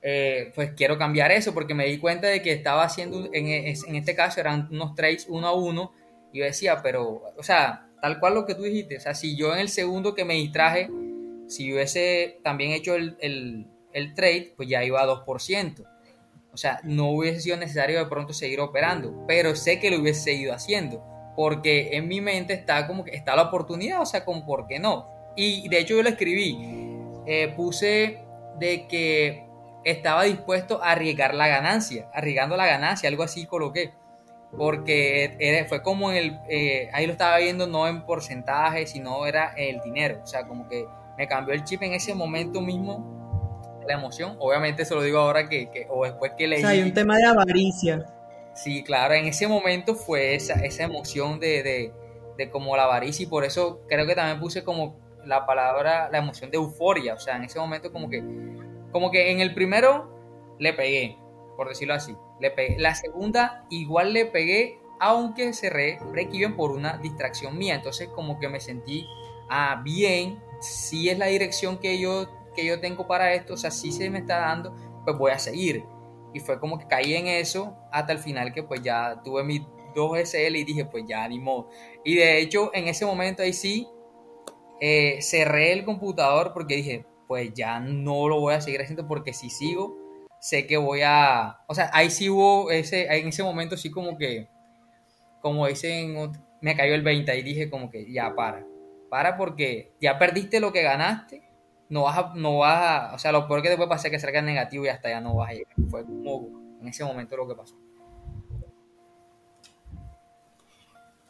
eh, 0.00 0.52
pues 0.54 0.72
quiero 0.76 0.96
cambiar 0.96 1.32
eso, 1.32 1.52
porque 1.52 1.74
me 1.74 1.86
di 1.86 1.98
cuenta 1.98 2.28
de 2.28 2.40
que 2.40 2.52
estaba 2.52 2.84
haciendo, 2.84 3.28
en, 3.32 3.48
en 3.48 3.96
este 3.96 4.14
caso 4.14 4.38
eran 4.38 4.68
unos 4.70 4.94
trades 4.94 5.26
uno 5.28 5.48
a 5.48 5.52
uno, 5.52 5.92
y 6.32 6.38
yo 6.38 6.44
decía, 6.44 6.80
pero, 6.82 7.22
o 7.36 7.42
sea, 7.42 7.85
tal 8.00 8.20
cual 8.20 8.34
lo 8.34 8.46
que 8.46 8.54
tú 8.54 8.62
dijiste. 8.62 8.96
O 8.96 9.00
sea, 9.00 9.14
si 9.14 9.36
yo 9.36 9.52
en 9.52 9.60
el 9.60 9.68
segundo 9.68 10.14
que 10.14 10.24
me 10.24 10.34
distraje, 10.34 10.88
si 11.48 11.72
hubiese 11.72 12.40
también 12.42 12.72
hecho 12.72 12.94
el, 12.94 13.66
trade, 14.14 14.54
pues 14.56 14.68
ya 14.68 14.84
iba 14.84 15.00
a 15.00 15.06
2%. 15.06 15.84
O 16.52 16.56
sea, 16.56 16.80
no 16.84 17.10
hubiese 17.10 17.40
sido 17.40 17.56
necesario 17.56 17.98
de 17.98 18.06
pronto 18.06 18.32
seguir 18.32 18.60
operando, 18.60 19.24
pero 19.26 19.54
sé 19.54 19.78
que 19.78 19.90
lo 19.90 20.00
hubiese 20.00 20.20
seguido 20.20 20.54
haciendo, 20.54 21.04
porque 21.36 21.96
en 21.96 22.08
mi 22.08 22.20
mente 22.20 22.54
está 22.54 22.86
como 22.86 23.04
que 23.04 23.14
está 23.14 23.36
la 23.36 23.42
oportunidad, 23.42 24.00
o 24.00 24.06
sea, 24.06 24.24
como 24.24 24.46
por 24.46 24.66
qué 24.66 24.78
no. 24.78 25.06
Y 25.36 25.68
de 25.68 25.80
hecho 25.80 25.96
yo 25.96 26.02
lo 26.02 26.08
escribí, 26.08 26.58
eh, 27.26 27.52
puse 27.54 28.20
de 28.58 28.88
que 28.88 29.46
estaba 29.84 30.24
dispuesto 30.24 30.82
a 30.82 30.92
arriesgar 30.92 31.34
la 31.34 31.46
ganancia, 31.46 32.08
arriesgando 32.14 32.56
la 32.56 32.66
ganancia, 32.66 33.08
algo 33.08 33.22
así 33.22 33.44
coloqué 33.44 33.92
porque 34.56 35.64
fue 35.68 35.82
como 35.82 36.10
en 36.10 36.16
el, 36.16 36.40
eh, 36.48 36.88
ahí 36.92 37.06
lo 37.06 37.12
estaba 37.12 37.38
viendo 37.38 37.66
no 37.66 37.88
en 37.88 38.04
porcentaje, 38.04 38.86
sino 38.86 39.26
era 39.26 39.52
el 39.56 39.80
dinero, 39.80 40.20
o 40.22 40.26
sea, 40.26 40.46
como 40.46 40.68
que 40.68 40.86
me 41.18 41.26
cambió 41.26 41.54
el 41.54 41.64
chip 41.64 41.82
en 41.82 41.92
ese 41.92 42.14
momento 42.14 42.60
mismo, 42.60 43.16
la 43.86 43.94
emoción, 43.94 44.36
obviamente 44.38 44.84
se 44.84 44.94
lo 44.94 45.02
digo 45.02 45.18
ahora 45.18 45.48
que, 45.48 45.86
o 45.88 46.04
después 46.04 46.32
que 46.36 46.46
leí. 46.46 46.58
O 46.58 46.62
sea, 46.62 46.70
hay 46.70 46.82
un 46.82 46.92
tema 46.92 47.16
de 47.16 47.24
avaricia. 47.24 48.04
Sí, 48.54 48.82
claro, 48.82 49.14
en 49.14 49.26
ese 49.26 49.46
momento 49.46 49.94
fue 49.94 50.34
esa, 50.34 50.54
esa 50.54 50.84
emoción 50.84 51.38
de, 51.38 51.62
de, 51.62 51.92
de 52.36 52.50
como 52.50 52.76
la 52.76 52.84
avaricia 52.84 53.24
y 53.24 53.26
por 53.26 53.44
eso 53.44 53.82
creo 53.86 54.06
que 54.06 54.14
también 54.14 54.40
puse 54.40 54.64
como 54.64 54.96
la 55.24 55.44
palabra, 55.44 56.08
la 56.10 56.18
emoción 56.18 56.50
de 56.50 56.56
euforia, 56.56 57.14
o 57.14 57.18
sea, 57.18 57.36
en 57.36 57.44
ese 57.44 57.58
momento 57.58 57.92
como 57.92 58.08
que, 58.08 58.22
como 58.92 59.10
que 59.10 59.30
en 59.30 59.40
el 59.40 59.54
primero 59.54 60.10
le 60.58 60.72
pegué, 60.72 61.16
por 61.56 61.68
decirlo 61.68 61.94
así. 61.94 62.16
Le 62.40 62.50
pegué. 62.50 62.76
La 62.78 62.94
segunda 62.94 63.66
igual 63.70 64.12
le 64.12 64.26
pegué, 64.26 64.80
aunque 65.00 65.52
cerré 65.52 65.98
break-even 66.10 66.56
por 66.56 66.70
una 66.70 66.98
distracción 66.98 67.56
mía. 67.58 67.74
Entonces 67.74 68.08
como 68.08 68.38
que 68.38 68.48
me 68.48 68.60
sentí 68.60 69.06
ah, 69.48 69.80
bien, 69.84 70.42
si 70.60 71.08
es 71.08 71.18
la 71.18 71.26
dirección 71.26 71.78
que 71.78 71.98
yo, 71.98 72.26
que 72.54 72.64
yo 72.64 72.80
tengo 72.80 73.06
para 73.06 73.34
esto, 73.34 73.54
o 73.54 73.56
sea, 73.56 73.70
si 73.70 73.92
se 73.92 74.10
me 74.10 74.18
está 74.18 74.38
dando, 74.38 74.74
pues 75.04 75.16
voy 75.16 75.32
a 75.32 75.38
seguir. 75.38 75.84
Y 76.32 76.40
fue 76.40 76.60
como 76.60 76.78
que 76.78 76.86
caí 76.86 77.14
en 77.14 77.26
eso 77.26 77.76
hasta 77.92 78.12
el 78.12 78.18
final 78.18 78.52
que 78.52 78.62
pues 78.62 78.82
ya 78.82 79.22
tuve 79.24 79.42
mis 79.42 79.62
dos 79.94 80.18
SL 80.18 80.56
y 80.56 80.64
dije 80.64 80.84
pues 80.84 81.04
ya 81.06 81.26
ni 81.28 81.38
modo. 81.38 81.70
Y 82.04 82.16
de 82.16 82.40
hecho 82.40 82.70
en 82.74 82.88
ese 82.88 83.06
momento 83.06 83.42
ahí 83.42 83.54
sí 83.54 83.88
eh, 84.80 85.18
cerré 85.22 85.72
el 85.72 85.84
computador 85.84 86.52
porque 86.52 86.76
dije 86.76 87.06
pues 87.26 87.54
ya 87.54 87.80
no 87.80 88.28
lo 88.28 88.40
voy 88.40 88.54
a 88.54 88.60
seguir 88.60 88.82
haciendo 88.82 89.08
porque 89.08 89.32
si 89.32 89.48
sigo 89.48 89.96
sé 90.40 90.66
que 90.66 90.76
voy 90.76 91.00
a, 91.04 91.58
o 91.66 91.74
sea, 91.74 91.90
ahí 91.92 92.10
sí 92.10 92.28
hubo 92.28 92.70
ese, 92.70 93.06
en 93.16 93.28
ese 93.28 93.42
momento 93.42 93.76
sí 93.76 93.90
como 93.90 94.16
que, 94.16 94.48
como 95.40 95.66
dicen, 95.66 96.32
me 96.60 96.76
cayó 96.76 96.94
el 96.94 97.02
20 97.02 97.38
y 97.38 97.42
dije 97.42 97.70
como 97.70 97.90
que 97.90 98.10
ya 98.12 98.34
para, 98.34 98.64
para 99.10 99.36
porque 99.36 99.92
ya 100.00 100.18
perdiste 100.18 100.60
lo 100.60 100.72
que 100.72 100.82
ganaste, 100.82 101.42
no 101.88 102.02
vas 102.02 102.18
a, 102.18 102.32
no 102.34 102.58
vas 102.58 102.78
a, 102.78 103.14
o 103.14 103.18
sea, 103.18 103.32
lo 103.32 103.46
peor 103.46 103.62
que 103.62 103.68
te 103.68 103.76
puede 103.76 103.88
pasar 103.88 104.06
es 104.06 104.12
que 104.12 104.18
salga 104.18 104.42
negativo 104.42 104.84
y 104.84 104.88
hasta 104.88 105.08
ya 105.08 105.20
no 105.20 105.34
vas 105.34 105.50
a 105.50 105.54
llegar. 105.54 105.74
Fue 105.88 106.04
como 106.04 106.78
en 106.80 106.88
ese 106.88 107.04
momento 107.04 107.36
lo 107.36 107.46
que 107.48 107.54
pasó. 107.54 107.76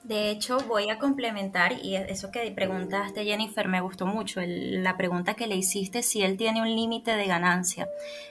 De 0.06 0.30
hecho, 0.30 0.58
voy 0.68 0.88
a 0.88 1.00
complementar, 1.00 1.72
y 1.82 1.96
eso 1.96 2.30
que 2.30 2.48
preguntaste, 2.52 3.24
Jennifer, 3.24 3.66
me 3.66 3.80
gustó 3.80 4.06
mucho, 4.06 4.40
la 4.44 4.96
pregunta 4.96 5.34
que 5.34 5.48
le 5.48 5.56
hiciste, 5.56 6.04
si 6.04 6.22
él 6.22 6.36
tiene 6.36 6.62
un 6.62 6.72
límite 6.76 7.16
de 7.16 7.26
ganancia. 7.26 7.88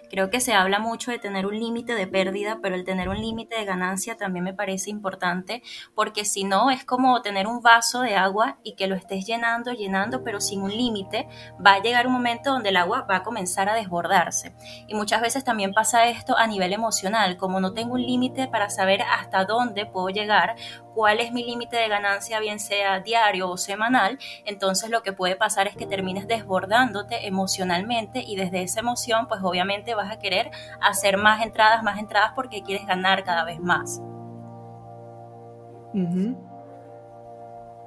Creo 0.10 0.30
que 0.30 0.40
se 0.40 0.54
habla 0.54 0.80
mucho 0.80 1.12
de 1.12 1.20
tener 1.20 1.46
un 1.46 1.60
límite 1.60 1.94
de 1.94 2.08
pérdida, 2.08 2.60
pero 2.62 2.76
el 2.76 2.86
tener 2.86 3.10
un 3.10 3.20
límite 3.20 3.58
de 3.58 3.66
ganancia 3.66 4.16
también 4.16 4.46
me 4.46 4.54
parece 4.54 4.90
importante, 4.90 5.64
porque 5.94 6.24
si 6.24 6.46
no, 6.46 6.72
es 6.72 6.86
como 6.86 7.22
tener 7.22 7.46
un 7.46 7.62
vaso 7.62 8.02
de 8.02 8.16
agua 8.16 8.58
y 8.64 8.76
que 8.76 8.88
lo 8.88 8.96
estés 8.96 9.26
llenando, 9.26 9.74
llenando, 9.74 10.24
pero 10.24 10.40
sin 10.40 10.62
un 10.62 10.72
límite, 10.72 11.28
va 11.66 11.74
a 11.74 11.82
llegar 11.82 12.08
un 12.08 12.14
momento 12.14 12.52
donde 12.52 12.70
el 12.70 12.78
agua 12.78 13.06
va 13.10 13.18
a 13.18 13.24
comenzar 13.24 13.68
a 13.68 13.76
desbordarse. 13.76 14.56
Y 14.88 14.96
muchas 14.96 15.22
veces 15.22 15.44
también 15.44 15.74
pasa 15.74 16.08
esto 16.08 16.38
a 16.38 16.48
nivel 16.48 16.72
emocional, 16.72 17.36
como 17.36 17.60
no 17.60 17.74
tengo 17.74 17.96
un 17.96 18.02
límite 18.02 18.48
para 18.48 18.70
saber 18.70 19.02
hasta 19.02 19.44
dónde 19.44 19.86
puedo 19.86 20.08
llegar, 20.08 20.56
cuál 20.96 21.20
es 21.20 21.34
mi 21.34 21.44
límite 21.44 21.76
de 21.76 21.90
ganancia, 21.90 22.40
bien 22.40 22.60
sea 22.60 23.02
diario 23.02 23.50
o 23.50 23.58
semanal, 23.58 24.18
entonces 24.46 24.90
lo 24.90 25.04
que 25.04 25.12
puede 25.12 25.36
pasar 25.36 25.68
es 25.68 25.76
que 25.76 25.86
termines 25.86 26.26
desbordándote 26.26 27.28
emocionalmente 27.28 28.24
y 28.26 28.38
desde 28.38 28.64
esa 28.64 28.80
emoción, 28.80 29.28
pues 29.28 29.42
obviamente 29.44 29.94
vas 29.94 30.12
a 30.12 30.18
querer 30.20 30.50
hacer 30.82 31.18
más 31.18 31.44
entradas, 31.44 31.84
más 31.84 32.00
entradas 32.00 32.32
porque 32.34 32.64
quieres 32.64 32.88
ganar 32.88 33.26
cada 33.26 33.44
vez 33.44 33.60
más. 33.60 34.02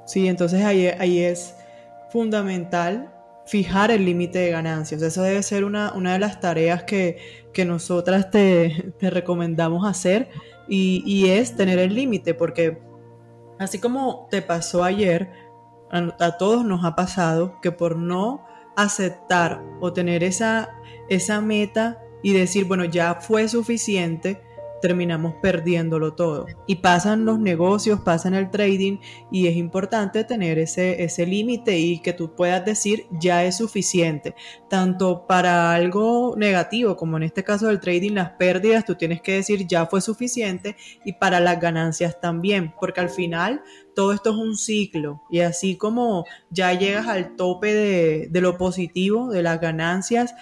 Sí, 0.04 0.28
entonces 0.28 0.64
ahí, 0.64 0.86
ahí 0.86 1.20
es 1.20 1.56
fundamental 2.10 3.10
fijar 3.46 3.90
el 3.90 4.04
límite 4.04 4.38
de 4.38 4.50
ganancias. 4.50 5.00
Eso 5.00 5.22
debe 5.22 5.42
ser 5.42 5.64
una, 5.64 5.92
una 5.94 6.12
de 6.12 6.18
las 6.18 6.40
tareas 6.40 6.82
que, 6.82 7.16
que 7.54 7.64
nosotras 7.64 8.30
te, 8.30 8.92
te, 8.98 9.08
recomendamos 9.08 9.86
hacer 9.86 10.28
y, 10.68 11.02
y 11.06 11.30
es 11.30 11.56
tener 11.56 11.78
el 11.78 11.94
límite, 11.94 12.34
porque 12.34 12.87
Así 13.58 13.78
como 13.78 14.28
te 14.30 14.42
pasó 14.42 14.84
ayer, 14.84 15.32
a, 15.90 16.36
todos 16.36 16.64
nos 16.64 16.84
ha 16.84 16.94
pasado 16.94 17.60
que 17.60 17.72
por 17.72 17.96
no 17.96 18.44
aceptar 18.76 19.62
o 19.80 19.92
tener 19.92 20.22
esa, 20.22 20.70
esa 21.08 21.40
meta 21.40 22.00
y 22.22 22.32
decir, 22.32 22.66
bueno, 22.66 22.84
ya 22.84 23.16
fue 23.16 23.48
suficiente, 23.48 24.42
terminamos 24.80 25.34
perdiéndolo 25.40 26.14
todo. 26.14 26.46
Y 26.66 26.76
pasan 26.76 27.24
los 27.24 27.38
negocios, 27.38 28.00
pasan 28.00 28.34
el 28.34 28.50
trading 28.50 28.98
y 29.30 29.46
es 29.46 29.56
importante 29.56 30.24
tener 30.24 30.58
ese, 30.58 31.02
ese 31.02 31.26
límite 31.26 31.78
y 31.78 32.00
que 32.00 32.12
tú 32.12 32.34
puedas 32.34 32.64
decir 32.64 33.06
ya 33.10 33.44
es 33.44 33.56
suficiente. 33.56 34.34
Tanto 34.68 35.26
para 35.26 35.72
algo 35.72 36.34
negativo 36.36 36.96
como 36.96 37.16
en 37.16 37.24
este 37.24 37.44
caso 37.44 37.66
del 37.66 37.80
trading, 37.80 38.12
las 38.12 38.30
pérdidas, 38.30 38.84
tú 38.84 38.94
tienes 38.94 39.20
que 39.20 39.32
decir 39.32 39.66
ya 39.66 39.86
fue 39.86 40.00
suficiente 40.00 40.76
y 41.04 41.14
para 41.14 41.40
las 41.40 41.60
ganancias 41.60 42.20
también, 42.20 42.74
porque 42.78 43.00
al 43.00 43.10
final 43.10 43.62
todo 43.94 44.12
esto 44.12 44.30
es 44.30 44.36
un 44.36 44.56
ciclo 44.56 45.22
y 45.28 45.40
así 45.40 45.76
como 45.76 46.24
ya 46.50 46.72
llegas 46.72 47.08
al 47.08 47.34
tope 47.34 47.74
de, 47.74 48.28
de 48.30 48.40
lo 48.40 48.56
positivo, 48.56 49.30
de 49.30 49.42
las 49.42 49.60
ganancias, 49.60 50.34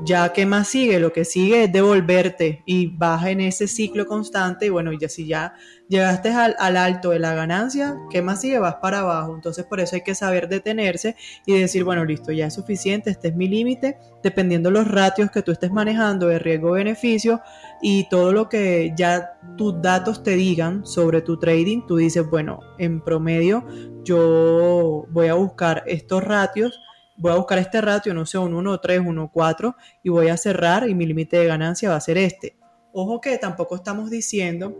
ya 0.00 0.32
que 0.32 0.46
más 0.46 0.68
sigue, 0.68 0.98
lo 0.98 1.12
que 1.12 1.24
sigue 1.24 1.64
es 1.64 1.72
devolverte 1.72 2.62
y 2.66 2.86
vas 2.86 3.26
en 3.26 3.40
ese 3.40 3.68
ciclo 3.68 4.06
constante 4.06 4.66
y 4.66 4.68
bueno, 4.70 4.92
ya 4.92 5.08
si 5.08 5.26
ya 5.26 5.54
llegaste 5.88 6.30
al, 6.30 6.76
alto 6.76 7.10
de 7.10 7.18
la 7.18 7.34
ganancia, 7.34 7.96
¿qué 8.10 8.22
más 8.22 8.40
sigue? 8.40 8.58
Vas 8.58 8.76
para 8.76 9.00
abajo. 9.00 9.34
Entonces 9.34 9.64
por 9.66 9.80
eso 9.80 9.94
hay 9.94 10.02
que 10.02 10.14
saber 10.14 10.48
detenerse 10.48 11.14
y 11.46 11.58
decir, 11.58 11.84
bueno, 11.84 12.04
listo, 12.04 12.32
ya 12.32 12.46
es 12.46 12.54
suficiente, 12.54 13.10
este 13.10 13.28
es 13.28 13.36
mi 13.36 13.48
límite, 13.48 13.98
dependiendo 14.22 14.70
los 14.70 14.88
ratios 14.88 15.30
que 15.30 15.42
tú 15.42 15.52
estés 15.52 15.70
manejando 15.70 16.26
de 16.26 16.38
riesgo-beneficio 16.38 17.42
y 17.82 18.08
todo 18.08 18.32
lo 18.32 18.48
que 18.48 18.92
ya 18.96 19.38
tus 19.56 19.80
datos 19.82 20.22
te 20.22 20.32
digan 20.32 20.86
sobre 20.86 21.20
tu 21.20 21.38
trading, 21.38 21.86
tú 21.86 21.96
dices, 21.96 22.28
bueno, 22.28 22.60
en 22.78 23.02
promedio 23.02 23.64
yo 24.04 25.06
voy 25.10 25.28
a 25.28 25.34
buscar 25.34 25.84
estos 25.86 26.24
ratios 26.24 26.80
voy 27.22 27.32
a 27.32 27.36
buscar 27.36 27.58
este 27.58 27.80
ratio, 27.80 28.12
no 28.14 28.26
sé, 28.26 28.36
un 28.36 28.52
1, 28.52 28.80
3, 28.80 29.00
1, 29.06 29.30
4 29.32 29.76
y 30.02 30.08
voy 30.08 30.28
a 30.28 30.36
cerrar 30.36 30.88
y 30.88 30.94
mi 30.94 31.06
límite 31.06 31.36
de 31.36 31.46
ganancia 31.46 31.88
va 31.88 31.96
a 31.96 32.00
ser 32.00 32.18
este. 32.18 32.58
Ojo 32.92 33.20
que 33.20 33.38
tampoco 33.38 33.76
estamos 33.76 34.10
diciendo 34.10 34.76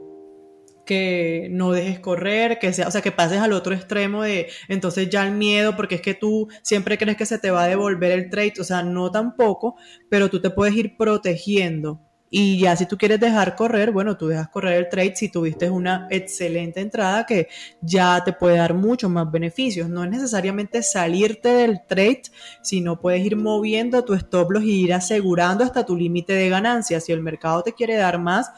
que 0.85 1.47
no 1.53 1.71
dejes 1.71 2.01
correr, 2.01 2.59
que 2.59 2.73
sea, 2.73 2.89
o 2.89 2.91
sea, 2.91 3.01
que 3.01 3.13
pases 3.13 3.39
al 3.39 3.53
otro 3.53 3.73
extremo 3.73 4.25
de 4.25 4.49
entonces 4.67 5.09
ya 5.09 5.25
el 5.25 5.33
miedo, 5.33 5.77
porque 5.77 5.95
es 5.95 6.01
que 6.01 6.15
tú 6.15 6.49
siempre 6.63 6.99
crees 6.99 7.17
que 7.17 7.27
se 7.27 7.39
te 7.39 7.53
va 7.53 7.63
a 7.63 7.69
devolver 7.69 8.11
el 8.11 8.29
trade, 8.29 8.55
o 8.59 8.65
sea, 8.65 8.83
no 8.83 9.13
tampoco, 9.13 9.77
pero 10.11 10.29
tú 10.29 10.41
te 10.41 10.51
puedes 10.51 10.75
ir 10.75 10.97
protegiendo 10.97 12.01
y 12.35 12.59
ya 12.59 12.75
si 12.77 12.87
tú 12.87 12.97
quieres 12.97 13.21
dejar 13.21 13.55
correr, 13.57 13.91
bueno, 13.91 14.17
tú 14.17 14.29
dejas 14.29 14.49
correr 14.49 14.79
el 14.79 14.89
trade 14.89 15.15
si 15.15 15.31
tuviste 15.31 15.69
una 15.69 16.07
excelente 16.09 16.81
entrada 16.81 17.27
que 17.27 17.49
ya 17.83 18.25
te 18.25 18.33
puede 18.33 18.57
dar 18.57 18.73
muchos 18.73 19.11
más 19.11 19.31
beneficios. 19.31 19.91
No 19.91 20.03
es 20.03 20.09
necesariamente 20.09 20.83
salirte 20.83 21.51
del 21.51 21.85
trade, 21.87 22.23
sino 22.63 22.99
puedes 22.99 23.23
ir 23.23 23.37
moviendo 23.37 24.03
tu 24.03 24.15
stop 24.15 24.51
loss 24.51 24.65
y 24.65 24.85
ir 24.85 24.95
asegurando 24.95 25.63
hasta 25.63 25.85
tu 25.85 25.95
límite 25.95 26.33
de 26.33 26.49
ganancia. 26.49 27.01
Si 27.01 27.13
el 27.13 27.21
mercado 27.21 27.63
te 27.63 27.75
quiere 27.75 27.97
dar 27.97 28.19
más, 28.19 28.51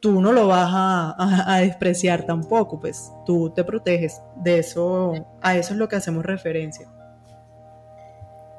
tú 0.00 0.20
no 0.20 0.32
lo 0.32 0.48
vas 0.48 0.70
a, 0.72 1.54
a, 1.54 1.60
despreciar 1.60 2.26
tampoco, 2.26 2.80
pues 2.80 3.12
tú 3.24 3.52
te 3.54 3.62
proteges. 3.62 4.20
De 4.42 4.58
eso, 4.58 5.12
a 5.40 5.56
eso 5.56 5.72
es 5.72 5.78
lo 5.78 5.86
que 5.86 5.94
hacemos 5.94 6.26
referencia. 6.26 6.93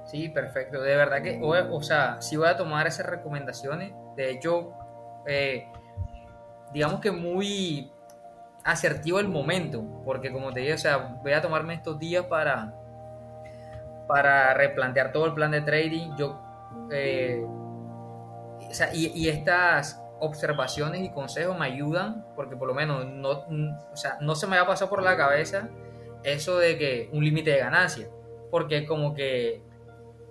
Sí, 0.05 0.29
perfecto. 0.29 0.81
De 0.81 0.95
verdad 0.95 1.21
que, 1.21 1.39
o, 1.41 1.81
sea, 1.81 2.21
si 2.21 2.37
voy 2.37 2.47
a 2.47 2.57
tomar 2.57 2.87
esas 2.87 3.05
recomendaciones. 3.07 3.93
De 4.15 4.31
hecho, 4.31 4.71
eh, 5.25 5.67
digamos 6.71 6.99
que 6.99 7.11
muy 7.11 7.91
asertivo 8.63 9.19
el 9.19 9.27
momento, 9.27 9.83
porque 10.03 10.31
como 10.31 10.51
te 10.51 10.61
dije, 10.61 10.73
o 10.73 10.77
sea, 10.77 11.19
voy 11.21 11.33
a 11.33 11.41
tomarme 11.41 11.73
estos 11.73 11.99
días 11.99 12.25
para, 12.25 12.73
para 14.07 14.53
replantear 14.53 15.11
todo 15.11 15.25
el 15.25 15.33
plan 15.33 15.51
de 15.51 15.61
trading. 15.61 16.15
Yo, 16.17 16.39
eh, 16.91 17.43
o 17.43 18.73
sea, 18.73 18.93
y, 18.93 19.27
estas 19.27 20.01
observaciones 20.19 21.01
y 21.01 21.09
consejos 21.09 21.57
me 21.57 21.65
ayudan, 21.65 22.25
porque 22.35 22.55
por 22.55 22.67
lo 22.67 22.73
menos 22.73 23.05
no, 23.05 23.45
o 23.91 23.95
sea, 23.95 24.17
no 24.21 24.35
se 24.35 24.47
me 24.47 24.57
ha 24.57 24.65
pasado 24.65 24.89
por 24.89 25.03
la 25.03 25.17
cabeza 25.17 25.69
eso 26.23 26.57
de 26.57 26.77
que 26.77 27.09
un 27.13 27.23
límite 27.23 27.51
de 27.51 27.59
ganancia, 27.59 28.07
porque 28.49 28.85
como 28.85 29.13
que 29.13 29.61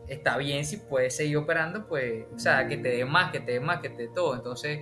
está 0.08 0.36
bien 0.36 0.64
si 0.64 0.78
puedes 0.78 1.16
seguir 1.16 1.36
operando, 1.36 1.86
pues, 1.88 2.26
o 2.34 2.38
sea, 2.38 2.66
que 2.68 2.76
te 2.76 2.90
dé 2.90 3.04
más, 3.04 3.30
que 3.32 3.40
te 3.40 3.52
dé 3.52 3.60
más, 3.60 3.80
que 3.80 3.90
te 3.90 4.04
dé 4.04 4.08
todo. 4.08 4.34
Entonces, 4.34 4.80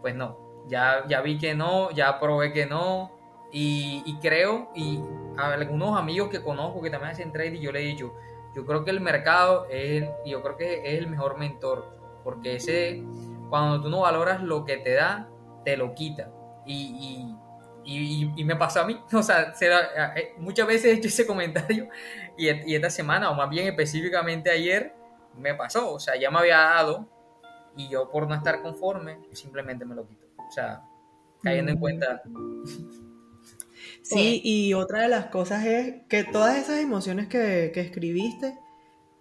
pues 0.00 0.14
no, 0.14 0.64
ya, 0.68 1.04
ya 1.08 1.20
vi 1.20 1.38
que 1.38 1.54
no, 1.54 1.90
ya 1.90 2.18
probé 2.20 2.52
que 2.52 2.66
no, 2.66 3.16
y, 3.52 4.18
creo, 4.20 4.70
y 4.74 5.00
a 5.38 5.54
algunos 5.54 5.98
amigos 5.98 6.28
que 6.28 6.42
conozco 6.42 6.82
que 6.82 6.90
también 6.90 7.12
hacen 7.12 7.32
trading, 7.32 7.60
yo 7.60 7.72
le 7.72 7.80
he 7.80 7.86
dicho, 7.86 8.12
yo 8.54 8.66
creo 8.66 8.84
que 8.84 8.90
el 8.90 9.00
mercado 9.00 9.66
es 9.70 10.02
el, 10.02 10.10
yo 10.26 10.42
creo 10.42 10.56
que 10.56 10.80
es 10.84 10.98
el 10.98 11.06
mejor 11.06 11.38
mentor, 11.38 11.86
porque 12.22 12.56
ese, 12.56 13.02
cuando 13.48 13.80
tú 13.82 13.88
no 13.88 14.00
valoras 14.00 14.42
lo 14.42 14.64
que 14.64 14.76
te 14.76 14.92
da, 14.92 15.28
te 15.64 15.76
lo 15.76 15.94
quita. 15.94 16.30
Y, 16.66 17.34
y, 17.84 18.44
me 18.44 18.56
pasó 18.56 18.80
a 18.80 18.86
mí, 18.86 19.00
o 19.12 19.22
sea, 19.22 19.54
eh, 20.16 20.34
muchas 20.38 20.66
veces 20.66 20.86
he 20.86 20.92
hecho 20.92 21.08
ese 21.08 21.26
comentario 21.26 21.88
y, 22.36 22.74
esta 22.74 22.90
semana, 22.90 23.30
o 23.30 23.34
más 23.34 23.48
bien 23.50 23.66
específicamente 23.66 24.50
ayer, 24.50 24.94
me 25.38 25.54
pasó, 25.54 25.92
o 25.92 26.00
sea, 26.00 26.16
ya 26.16 26.30
me 26.30 26.38
había 26.38 26.58
dado 26.58 27.08
y 27.76 27.88
yo 27.88 28.10
por 28.10 28.28
no 28.28 28.34
estar 28.34 28.62
conforme, 28.62 29.18
simplemente 29.32 29.84
me 29.84 29.94
lo 29.94 30.06
quito, 30.06 30.26
o 30.36 30.50
sea, 30.50 30.82
cayendo 31.42 31.72
en 31.72 31.78
mm. 31.78 31.80
cuenta. 31.80 32.22
Sí, 34.02 34.40
y 34.44 34.72
otra 34.74 35.02
de 35.02 35.08
las 35.08 35.26
cosas 35.26 35.64
es 35.64 36.02
que 36.08 36.24
todas 36.24 36.56
esas 36.56 36.78
emociones 36.78 37.28
que, 37.28 37.70
que 37.74 37.80
escribiste, 37.80 38.58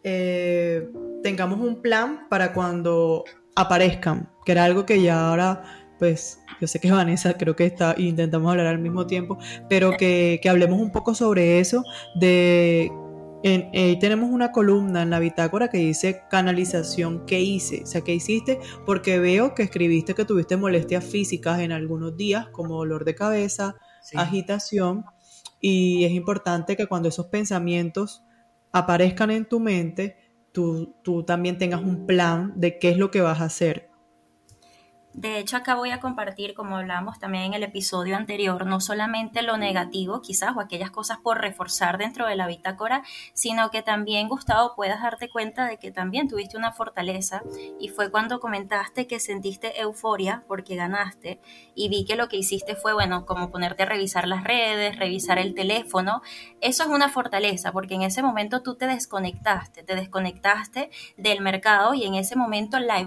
eh, 0.03 0.87
tengamos 1.23 1.59
un 1.59 1.81
plan 1.81 2.27
para 2.29 2.53
cuando 2.53 3.25
aparezcan, 3.55 4.29
que 4.45 4.51
era 4.51 4.63
algo 4.63 4.85
que 4.85 5.01
ya 5.01 5.29
ahora 5.29 5.85
pues 5.99 6.41
yo 6.59 6.67
sé 6.67 6.79
que 6.79 6.91
Vanessa 6.91 7.35
creo 7.37 7.55
que 7.55 7.65
está, 7.65 7.95
intentamos 7.97 8.51
hablar 8.51 8.67
al 8.67 8.79
mismo 8.79 9.07
tiempo, 9.07 9.37
pero 9.69 9.97
que, 9.97 10.39
hablemos 10.47 10.79
un 10.79 10.91
poco 10.91 11.15
sobre 11.15 11.59
eso, 11.59 11.83
de 12.15 12.91
eh, 13.47 13.97
tenemos 13.99 14.31
una 14.31 14.51
columna 14.51 15.03
en 15.03 15.11
la 15.11 15.19
bitácora 15.19 15.67
que 15.67 15.77
dice 15.77 16.23
canalización, 16.31 17.27
¿qué 17.27 17.41
hice? 17.41 17.83
O 17.83 17.85
sea, 17.85 18.01
¿qué 18.01 18.15
hiciste? 18.15 18.59
Porque 18.87 19.19
veo 19.19 19.53
que 19.53 19.61
escribiste 19.61 20.15
que 20.15 20.25
tuviste 20.25 20.57
molestias 20.57 21.05
físicas 21.05 21.59
en 21.59 21.71
algunos 21.71 22.17
días, 22.17 22.47
como 22.47 22.77
dolor 22.77 23.05
de 23.05 23.13
cabeza, 23.13 23.75
agitación, 24.15 25.05
y 25.61 26.05
es 26.05 26.11
importante 26.13 26.75
que 26.75 26.87
cuando 26.87 27.09
esos 27.09 27.27
pensamientos 27.27 28.23
aparezcan 28.71 29.29
en 29.29 29.45
tu 29.45 29.59
mente, 29.59 30.17
tú, 30.51 30.95
tú 31.03 31.23
también 31.23 31.59
tengas 31.59 31.83
un 31.83 32.07
plan 32.07 32.53
de 32.55 32.79
qué 32.79 32.89
es 32.89 32.97
lo 32.97 33.11
que 33.11 33.21
vas 33.21 33.41
a 33.41 33.45
hacer. 33.45 33.89
De 35.17 35.39
hecho, 35.39 35.55
acá 35.55 35.75
voy 35.75 35.91
a 35.91 36.01
compartir, 36.01 36.53
como 36.53 36.75
hablábamos 36.75 37.19
también 37.19 37.45
en 37.45 37.53
el 37.53 37.63
episodio 37.63 38.17
anterior, 38.17 38.65
no 38.65 38.81
solamente 38.81 39.43
lo 39.43 39.55
negativo 39.55 40.21
quizás 40.21 40.57
o 40.57 40.59
aquellas 40.59 40.91
cosas 40.91 41.19
por 41.19 41.39
reforzar 41.39 41.97
dentro 41.97 42.27
de 42.27 42.35
la 42.35 42.47
bitácora, 42.47 43.01
sino 43.33 43.71
que 43.71 43.81
también, 43.81 44.27
Gustavo, 44.27 44.75
puedas 44.75 45.01
darte 45.01 45.29
cuenta 45.29 45.67
de 45.67 45.77
que 45.77 45.89
también 45.89 46.27
tuviste 46.27 46.57
una 46.57 46.73
fortaleza 46.73 47.43
y 47.79 47.87
fue 47.87 48.11
cuando 48.11 48.41
comentaste 48.41 49.07
que 49.07 49.21
sentiste 49.21 49.79
euforia 49.79 50.43
porque 50.49 50.75
ganaste 50.75 51.39
y 51.75 51.87
vi 51.87 52.03
que 52.03 52.17
lo 52.17 52.27
que 52.27 52.35
hiciste 52.35 52.75
fue, 52.75 52.93
bueno, 52.93 53.25
como 53.25 53.51
ponerte 53.51 53.83
a 53.83 53.85
revisar 53.85 54.27
las 54.27 54.43
redes, 54.43 54.99
revisar 54.99 55.39
el 55.39 55.55
teléfono. 55.55 56.23
Eso 56.59 56.83
es 56.83 56.89
una 56.89 57.07
fortaleza 57.07 57.71
porque 57.71 57.93
en 57.93 58.01
ese 58.01 58.21
momento 58.21 58.63
tú 58.63 58.75
te 58.75 58.85
desconectaste, 58.85 59.81
te 59.83 59.95
desconectaste 59.95 60.89
del 61.15 61.39
mercado 61.39 61.93
y 61.93 62.03
en 62.03 62.15
ese 62.15 62.35
momento 62.35 62.79
la, 62.79 62.99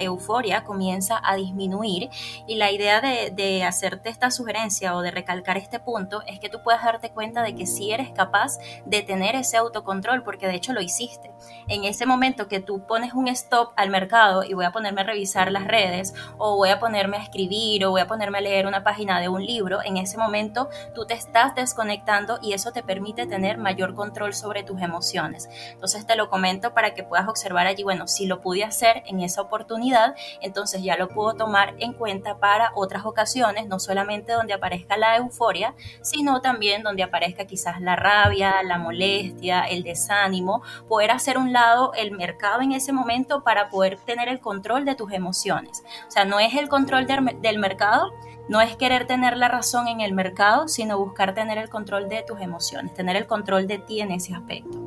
euforia 0.00 0.64
comienza 0.64 1.20
a 1.22 1.36
disminuir 1.36 1.51
disminuir. 1.52 2.10
Y 2.46 2.56
la 2.56 2.70
idea 2.70 3.00
de, 3.00 3.64
hacerte 3.64 4.08
esta 4.08 4.30
sugerencia 4.30 4.96
o 4.96 5.02
de 5.02 5.10
recalcar 5.10 5.56
este 5.56 5.78
punto 5.78 6.22
es 6.26 6.40
que 6.40 6.48
tú 6.48 6.62
puedas 6.62 6.82
darte 6.82 7.10
cuenta 7.10 7.42
de 7.42 7.54
que 7.54 7.66
si 7.66 7.92
eres 7.92 8.10
capaz 8.10 8.58
de 8.86 9.02
tener 9.02 9.36
ese 9.36 9.56
autocontrol, 9.56 10.22
porque 10.22 10.46
de 10.46 10.54
hecho 10.54 10.72
lo 10.72 10.80
hiciste. 10.80 11.30
En 11.68 11.84
ese 11.84 12.06
momento 12.06 12.48
que 12.48 12.60
tú 12.60 12.86
pones 12.86 13.14
un 13.14 13.28
stop 13.28 13.72
al 13.76 13.90
mercado 13.90 14.42
y 14.42 14.54
voy 14.54 14.64
a 14.64 14.72
ponerme 14.72 15.02
a 15.02 15.04
revisar 15.04 15.52
las 15.52 15.66
redes 15.66 16.14
o 16.38 16.56
voy 16.56 16.70
a 16.70 16.80
ponerme 16.80 17.16
a 17.16 17.22
escribir 17.22 17.84
o 17.84 17.90
voy 17.90 18.00
a 18.00 18.06
ponerme 18.06 18.38
a 18.38 18.40
leer 18.40 18.66
una 18.66 18.82
página 18.82 19.20
de 19.20 19.28
un 19.28 19.44
libro, 19.44 19.80
en 19.84 19.96
ese 19.96 20.18
momento 20.18 20.68
tú 20.94 21.06
te 21.06 21.14
estás 21.14 21.54
desconectando 21.54 22.38
y 22.42 22.52
eso 22.52 22.72
te 22.72 22.82
permite 22.82 23.26
tener 23.26 23.58
mayor 23.58 23.94
control 23.94 24.34
sobre 24.34 24.62
tus 24.62 24.80
emociones. 24.80 25.48
Entonces 25.72 26.06
te 26.06 26.16
lo 26.16 26.28
comento 26.28 26.74
para 26.74 26.94
que 26.94 27.02
puedas 27.02 27.28
observar 27.28 27.66
allí, 27.66 27.82
bueno, 27.82 28.06
si 28.06 28.26
lo 28.26 28.40
pude 28.40 28.64
hacer 28.64 29.02
en 29.06 29.20
esa 29.20 29.42
oportunidad, 29.42 30.14
entonces 30.40 30.82
ya 30.82 30.96
lo 30.96 31.08
puedo 31.08 31.34
tomar 31.42 31.74
en 31.80 31.92
cuenta 31.92 32.38
para 32.38 32.70
otras 32.76 33.04
ocasiones, 33.04 33.66
no 33.66 33.80
solamente 33.80 34.30
donde 34.30 34.52
aparezca 34.52 34.96
la 34.96 35.16
euforia, 35.16 35.74
sino 36.00 36.40
también 36.40 36.84
donde 36.84 37.02
aparezca 37.02 37.46
quizás 37.46 37.80
la 37.80 37.96
rabia, 37.96 38.62
la 38.62 38.78
molestia, 38.78 39.64
el 39.64 39.82
desánimo, 39.82 40.62
poder 40.86 41.10
hacer 41.10 41.38
un 41.38 41.52
lado 41.52 41.94
el 41.94 42.12
mercado 42.12 42.60
en 42.60 42.70
ese 42.70 42.92
momento 42.92 43.42
para 43.42 43.70
poder 43.70 43.96
tener 43.96 44.28
el 44.28 44.38
control 44.38 44.84
de 44.84 44.94
tus 44.94 45.10
emociones. 45.10 45.82
O 46.06 46.10
sea, 46.12 46.24
no 46.24 46.38
es 46.38 46.54
el 46.54 46.68
control 46.68 47.08
del 47.08 47.58
mercado, 47.58 48.12
no 48.48 48.60
es 48.60 48.76
querer 48.76 49.08
tener 49.08 49.36
la 49.36 49.48
razón 49.48 49.88
en 49.88 50.00
el 50.00 50.12
mercado, 50.12 50.68
sino 50.68 50.96
buscar 50.96 51.34
tener 51.34 51.58
el 51.58 51.68
control 51.68 52.08
de 52.08 52.22
tus 52.22 52.40
emociones, 52.40 52.94
tener 52.94 53.16
el 53.16 53.26
control 53.26 53.66
de 53.66 53.78
ti 53.78 54.00
en 54.00 54.12
ese 54.12 54.32
aspecto. 54.32 54.78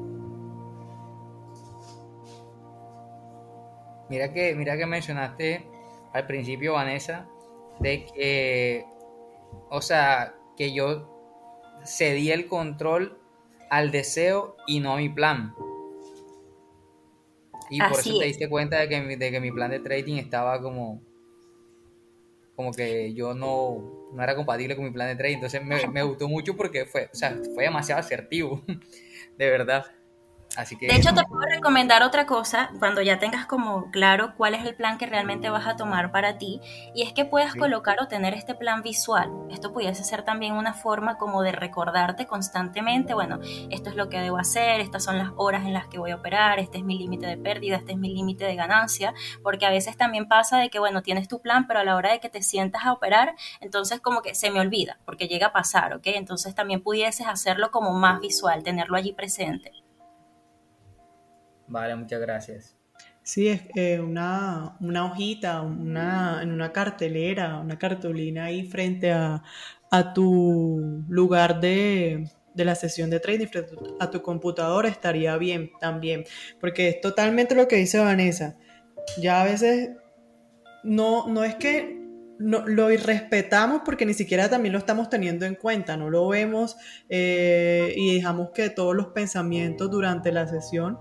Mira 4.08 4.32
que, 4.32 4.56
mira 4.56 4.78
que 4.78 4.86
mencionaste 4.86 5.75
al 6.16 6.28
principio, 6.28 6.74
Vanessa, 6.74 7.28
de 7.82 8.06
que, 8.06 8.86
o 9.70 9.82
sea, 9.82 10.34
que 10.56 10.74
yo 10.74 11.12
cedí 11.86 12.32
el 12.32 12.48
control 12.48 13.20
al 13.70 13.92
deseo 13.92 14.56
y 14.66 14.80
no 14.80 14.94
a 14.94 14.98
mi 14.98 15.10
plan. 15.10 15.54
Y 17.70 17.80
por 17.82 18.00
eso 18.00 18.18
te 18.18 18.26
diste 18.28 18.48
cuenta 18.48 18.80
de 18.80 18.88
que, 18.88 19.18
de 19.18 19.32
que 19.32 19.40
mi 19.42 19.52
plan 19.52 19.70
de 19.72 19.82
trading 19.82 20.16
estaba 20.16 20.62
como, 20.62 21.02
como 22.56 22.72
que 22.72 23.14
yo 23.14 23.34
no, 23.34 24.10
no 24.14 24.24
era 24.24 24.38
compatible 24.38 24.78
con 24.78 24.86
mi 24.86 24.92
plan 24.92 25.10
de 25.10 25.18
trading. 25.18 25.36
Entonces 25.36 25.66
me, 25.66 25.86
me 25.88 26.04
gustó 26.04 26.30
mucho 26.30 26.56
porque 26.56 26.86
fue, 26.86 27.10
o 27.12 27.16
sea, 27.16 27.38
fue 27.54 27.66
demasiado 27.66 28.00
asertivo, 28.00 28.64
de 29.38 29.50
verdad 29.50 29.86
de 30.56 30.96
hecho, 30.96 31.14
te 31.14 31.24
puedo 31.24 31.42
recomendar 31.50 32.04
otra 32.04 32.26
cosa 32.26 32.70
cuando 32.80 33.02
ya 33.02 33.20
tengas 33.20 33.46
como 33.46 33.92
claro 33.92 34.34
cuál 34.38 34.56
es 34.56 34.66
el 34.66 34.76
plan 34.76 34.98
que 34.98 35.06
realmente 35.06 35.50
vas 35.50 35.68
a 35.68 35.76
tomar 35.76 36.12
para 36.12 36.38
ti 36.38 36.62
y 36.94 37.04
es 37.04 37.14
que 37.14 37.26
puedas 37.26 37.56
colocar 37.56 37.98
o 38.02 38.08
tener 38.08 38.34
este 38.34 38.56
plan 38.56 38.82
visual. 38.82 39.32
Esto 39.50 39.74
pudiese 39.74 40.04
ser 40.04 40.24
también 40.24 40.54
una 40.54 40.74
forma 40.74 41.18
como 41.18 41.42
de 41.42 41.52
recordarte 41.52 42.26
constantemente, 42.26 43.14
bueno, 43.14 43.40
esto 43.70 43.90
es 43.90 43.96
lo 43.96 44.10
que 44.10 44.20
debo 44.20 44.38
hacer, 44.38 44.80
estas 44.80 45.04
son 45.04 45.18
las 45.18 45.32
horas 45.36 45.66
en 45.66 45.74
las 45.74 45.88
que 45.88 46.00
voy 46.00 46.12
a 46.12 46.16
operar, 46.16 46.60
este 46.60 46.78
es 46.78 46.84
mi 46.84 46.98
límite 46.98 47.28
de 47.28 47.38
pérdida, 47.38 47.78
este 47.78 47.92
es 47.94 47.98
mi 47.98 48.14
límite 48.14 48.46
de 48.46 48.56
ganancia, 48.56 49.14
porque 49.44 49.66
a 49.66 49.70
veces 49.70 49.98
también 49.98 50.28
pasa 50.28 50.58
de 50.58 50.70
que, 50.70 50.80
bueno, 50.80 51.02
tienes 51.02 51.28
tu 51.28 51.42
plan, 51.42 51.68
pero 51.68 51.80
a 51.80 51.84
la 51.84 51.96
hora 51.96 52.12
de 52.12 52.20
que 52.20 52.30
te 52.30 52.42
sientas 52.42 52.86
a 52.86 52.94
operar, 52.94 53.36
entonces 53.60 54.00
como 54.00 54.22
que 54.22 54.36
se 54.36 54.52
me 54.52 54.60
olvida, 54.60 55.00
porque 55.06 55.28
llega 55.28 55.48
a 55.48 55.54
pasar, 55.54 55.94
¿ok? 55.94 56.08
Entonces 56.08 56.56
también 56.56 56.82
pudieses 56.82 57.28
hacerlo 57.28 57.72
como 57.72 57.94
más 57.94 58.20
visual, 58.20 58.64
tenerlo 58.64 58.98
allí 58.98 59.14
presente. 59.14 59.85
Vale, 61.68 61.96
muchas 61.96 62.22
gracias. 62.22 62.76
Sí, 63.24 63.48
es 63.48 63.62
eh, 63.76 64.00
una, 64.00 64.78
una, 64.80 65.06
hojita, 65.06 65.62
una, 65.62 66.42
en 66.44 66.52
una 66.52 66.72
cartelera, 66.72 67.60
una 67.60 67.80
cartulina 67.80 68.46
ahí 68.46 68.68
frente 68.68 69.12
a, 69.12 69.42
tu 70.14 71.04
lugar 71.08 71.62
de, 71.62 72.30
la 72.54 72.76
sesión 72.76 73.10
de 73.10 73.20
trading, 73.20 73.48
frente 73.48 73.76
a 74.00 74.12
tu 74.12 74.22
computadora, 74.22 74.90
estaría 74.90 75.38
bien 75.38 75.72
también, 75.80 76.26
porque 76.60 76.90
es 76.90 77.02
totalmente 77.02 77.56
lo 77.56 77.68
que 77.68 77.78
dice 77.78 78.00
Vanessa. 78.00 78.58
Ya 79.22 79.42
a 79.42 79.46
veces 79.46 79.92
no, 80.84 81.28
no 81.28 81.44
es 81.44 81.56
que 81.56 81.98
no, 82.38 82.68
lo 82.68 82.92
irrespetamos 82.92 83.82
porque 83.86 84.06
ni 84.06 84.14
siquiera 84.14 84.50
también 84.50 84.74
lo 84.74 84.80
estamos 84.80 85.10
teniendo 85.10 85.46
en 85.46 85.56
cuenta, 85.56 85.98
no 85.98 86.10
lo 86.10 86.28
vemos 86.28 86.78
eh, 87.10 87.94
y 87.96 88.16
dejamos 88.16 88.52
que 88.52 88.70
todos 88.70 88.96
los 88.96 89.08
pensamientos 89.08 89.90
durante 89.90 90.32
la 90.32 90.48
sesión 90.48 91.00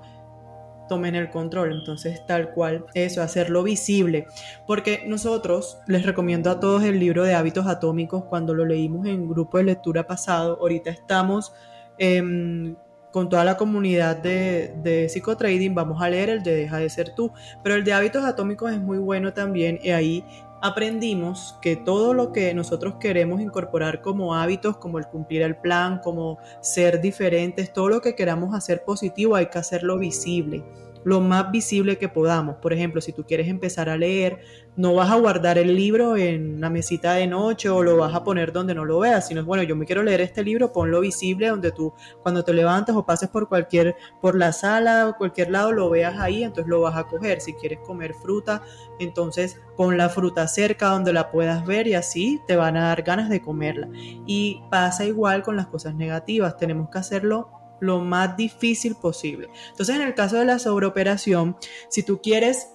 tomen 0.88 1.14
el 1.14 1.30
control. 1.30 1.72
Entonces, 1.72 2.24
tal 2.26 2.50
cual, 2.52 2.86
eso, 2.94 3.22
hacerlo 3.22 3.62
visible. 3.62 4.26
Porque 4.66 5.04
nosotros, 5.06 5.78
les 5.86 6.04
recomiendo 6.04 6.50
a 6.50 6.60
todos 6.60 6.82
el 6.84 6.98
libro 6.98 7.24
de 7.24 7.34
hábitos 7.34 7.66
atómicos 7.66 8.24
cuando 8.24 8.54
lo 8.54 8.64
leímos 8.64 9.06
en 9.06 9.28
grupo 9.28 9.58
de 9.58 9.64
lectura 9.64 10.06
pasado. 10.06 10.58
Ahorita 10.60 10.90
estamos 10.90 11.52
em, 11.98 12.76
con 13.12 13.28
toda 13.28 13.44
la 13.44 13.56
comunidad 13.56 14.16
de, 14.16 14.74
de 14.82 15.08
psicotrading, 15.08 15.74
vamos 15.74 16.02
a 16.02 16.10
leer 16.10 16.30
el 16.30 16.42
de 16.42 16.54
Deja 16.56 16.78
de 16.78 16.90
ser 16.90 17.14
tú. 17.14 17.32
Pero 17.62 17.76
el 17.76 17.84
de 17.84 17.92
hábitos 17.92 18.24
atómicos 18.24 18.72
es 18.72 18.80
muy 18.80 18.98
bueno 18.98 19.32
también 19.32 19.78
y 19.82 19.90
ahí 19.90 20.24
aprendimos 20.64 21.58
que 21.60 21.76
todo 21.76 22.14
lo 22.14 22.32
que 22.32 22.54
nosotros 22.54 22.94
queremos 22.98 23.42
incorporar 23.42 24.00
como 24.00 24.34
hábitos, 24.34 24.78
como 24.78 24.98
el 24.98 25.06
cumplir 25.06 25.42
el 25.42 25.56
plan, 25.56 26.00
como 26.02 26.38
ser 26.62 27.02
diferentes, 27.02 27.70
todo 27.70 27.90
lo 27.90 28.00
que 28.00 28.14
queramos 28.14 28.54
hacer 28.54 28.82
positivo 28.82 29.36
hay 29.36 29.50
que 29.50 29.58
hacerlo 29.58 29.98
visible 29.98 30.64
lo 31.04 31.20
más 31.20 31.50
visible 31.50 31.98
que 31.98 32.08
podamos. 32.08 32.56
Por 32.56 32.72
ejemplo, 32.72 33.00
si 33.00 33.12
tú 33.12 33.24
quieres 33.24 33.48
empezar 33.48 33.88
a 33.88 33.96
leer, 33.96 34.40
no 34.76 34.94
vas 34.94 35.10
a 35.10 35.16
guardar 35.16 35.58
el 35.58 35.74
libro 35.76 36.16
en 36.16 36.60
la 36.60 36.70
mesita 36.70 37.14
de 37.14 37.26
noche 37.26 37.68
o 37.68 37.82
lo 37.82 37.96
vas 37.96 38.14
a 38.14 38.24
poner 38.24 38.52
donde 38.52 38.74
no 38.74 38.84
lo 38.84 38.98
veas, 38.98 39.28
sino 39.28 39.44
bueno, 39.44 39.62
yo 39.62 39.76
me 39.76 39.86
quiero 39.86 40.02
leer 40.02 40.20
este 40.20 40.42
libro, 40.42 40.72
ponlo 40.72 41.00
visible 41.00 41.48
donde 41.48 41.70
tú 41.70 41.92
cuando 42.22 42.42
te 42.42 42.52
levantas 42.52 42.96
o 42.96 43.06
pases 43.06 43.28
por 43.28 43.48
cualquier 43.48 43.94
por 44.20 44.34
la 44.34 44.52
sala 44.52 45.08
o 45.08 45.16
cualquier 45.16 45.50
lado 45.50 45.72
lo 45.72 45.90
veas 45.90 46.18
ahí, 46.18 46.42
entonces 46.42 46.68
lo 46.68 46.80
vas 46.80 46.96
a 46.96 47.04
coger. 47.04 47.40
Si 47.40 47.52
quieres 47.54 47.78
comer 47.80 48.14
fruta, 48.14 48.62
entonces 48.98 49.60
pon 49.76 49.96
la 49.96 50.08
fruta 50.08 50.48
cerca 50.48 50.88
donde 50.88 51.12
la 51.12 51.30
puedas 51.30 51.64
ver 51.66 51.86
y 51.86 51.94
así 51.94 52.40
te 52.46 52.56
van 52.56 52.76
a 52.76 52.88
dar 52.88 53.02
ganas 53.02 53.28
de 53.28 53.42
comerla. 53.42 53.88
Y 54.26 54.62
pasa 54.70 55.04
igual 55.04 55.42
con 55.42 55.56
las 55.56 55.66
cosas 55.68 55.94
negativas, 55.94 56.56
tenemos 56.56 56.88
que 56.90 56.98
hacerlo 56.98 57.63
lo 57.80 58.00
más 58.00 58.36
difícil 58.36 58.94
posible. 58.94 59.48
Entonces, 59.70 59.96
en 59.96 60.02
el 60.02 60.14
caso 60.14 60.36
de 60.36 60.44
la 60.44 60.58
sobreoperación, 60.58 61.56
si 61.88 62.02
tú 62.02 62.20
quieres 62.22 62.68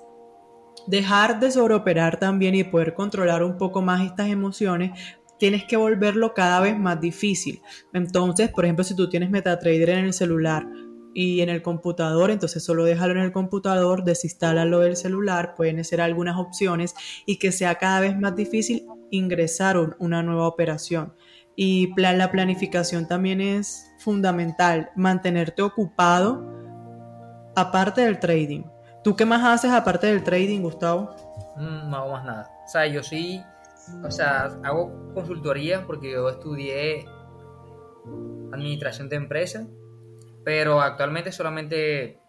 dejar 0.88 1.40
de 1.40 1.52
sobreoperar 1.52 2.20
también 2.20 2.56
y 2.56 2.64
poder 2.64 2.94
controlar 2.94 3.44
un 3.44 3.58
poco 3.58 3.82
más 3.82 4.06
estas 4.06 4.30
emociones, 4.30 4.92
tienes 5.38 5.64
que 5.64 5.78
volverlo 5.78 6.34
cada 6.34 6.60
vez 6.60 6.78
más 6.78 7.00
difícil. 7.00 7.62
Entonces, 7.94 8.50
por 8.50 8.66
ejemplo, 8.66 8.84
si 8.84 8.96
tú 8.96 9.10
tienes 9.10 9.30
MetaTrader 9.30 9.90
en 9.90 10.06
el 10.06 10.14
celular 10.14 10.68
y 11.14 11.42
en 11.42 11.50
el 11.50 11.62
computador, 11.62 12.30
entonces 12.30 12.64
solo 12.64 12.84
déjalo 12.84 13.14
en 13.14 13.22
el 13.22 13.32
computador, 13.32 14.04
desinstálalo 14.04 14.80
del 14.80 14.96
celular, 14.96 15.56
pueden 15.56 15.84
ser 15.84 16.02
algunas 16.02 16.38
opciones 16.38 16.94
y 17.26 17.38
que 17.38 17.52
sea 17.52 17.76
cada 17.76 18.02
vez 18.02 18.18
más 18.20 18.36
difícil 18.36 18.86
ingresar 19.10 19.78
una 20.00 20.22
nueva 20.22 20.48
operación. 20.48 21.14
Y 21.56 21.90
la 21.98 22.32
planificación 22.32 23.08
también 23.08 23.42
es 23.42 23.89
fundamental, 24.00 24.90
mantenerte 24.96 25.62
ocupado 25.62 26.44
aparte 27.56 28.02
del 28.02 28.20
trading. 28.20 28.64
¿Tú 29.04 29.16
qué 29.16 29.26
más 29.26 29.44
haces 29.44 29.72
aparte 29.72 30.08
del 30.08 30.24
trading, 30.24 30.62
Gustavo? 30.62 31.16
Mm, 31.58 31.90
no 31.90 31.98
hago 31.98 32.12
más 32.12 32.26
nada. 32.26 32.50
O 32.66 32.68
sea, 32.68 32.88
yo 32.88 33.04
sí, 33.04 33.44
o 34.04 34.12
sea, 34.12 34.46
hago 34.64 35.14
consultoría 35.14 35.86
porque 35.86 36.12
yo 36.12 36.30
estudié 36.30 37.06
administración 38.52 39.10
de 39.10 39.18
empresas, 39.18 39.68
pero 40.44 40.82
actualmente 40.82 41.32
solamente, 41.32 42.20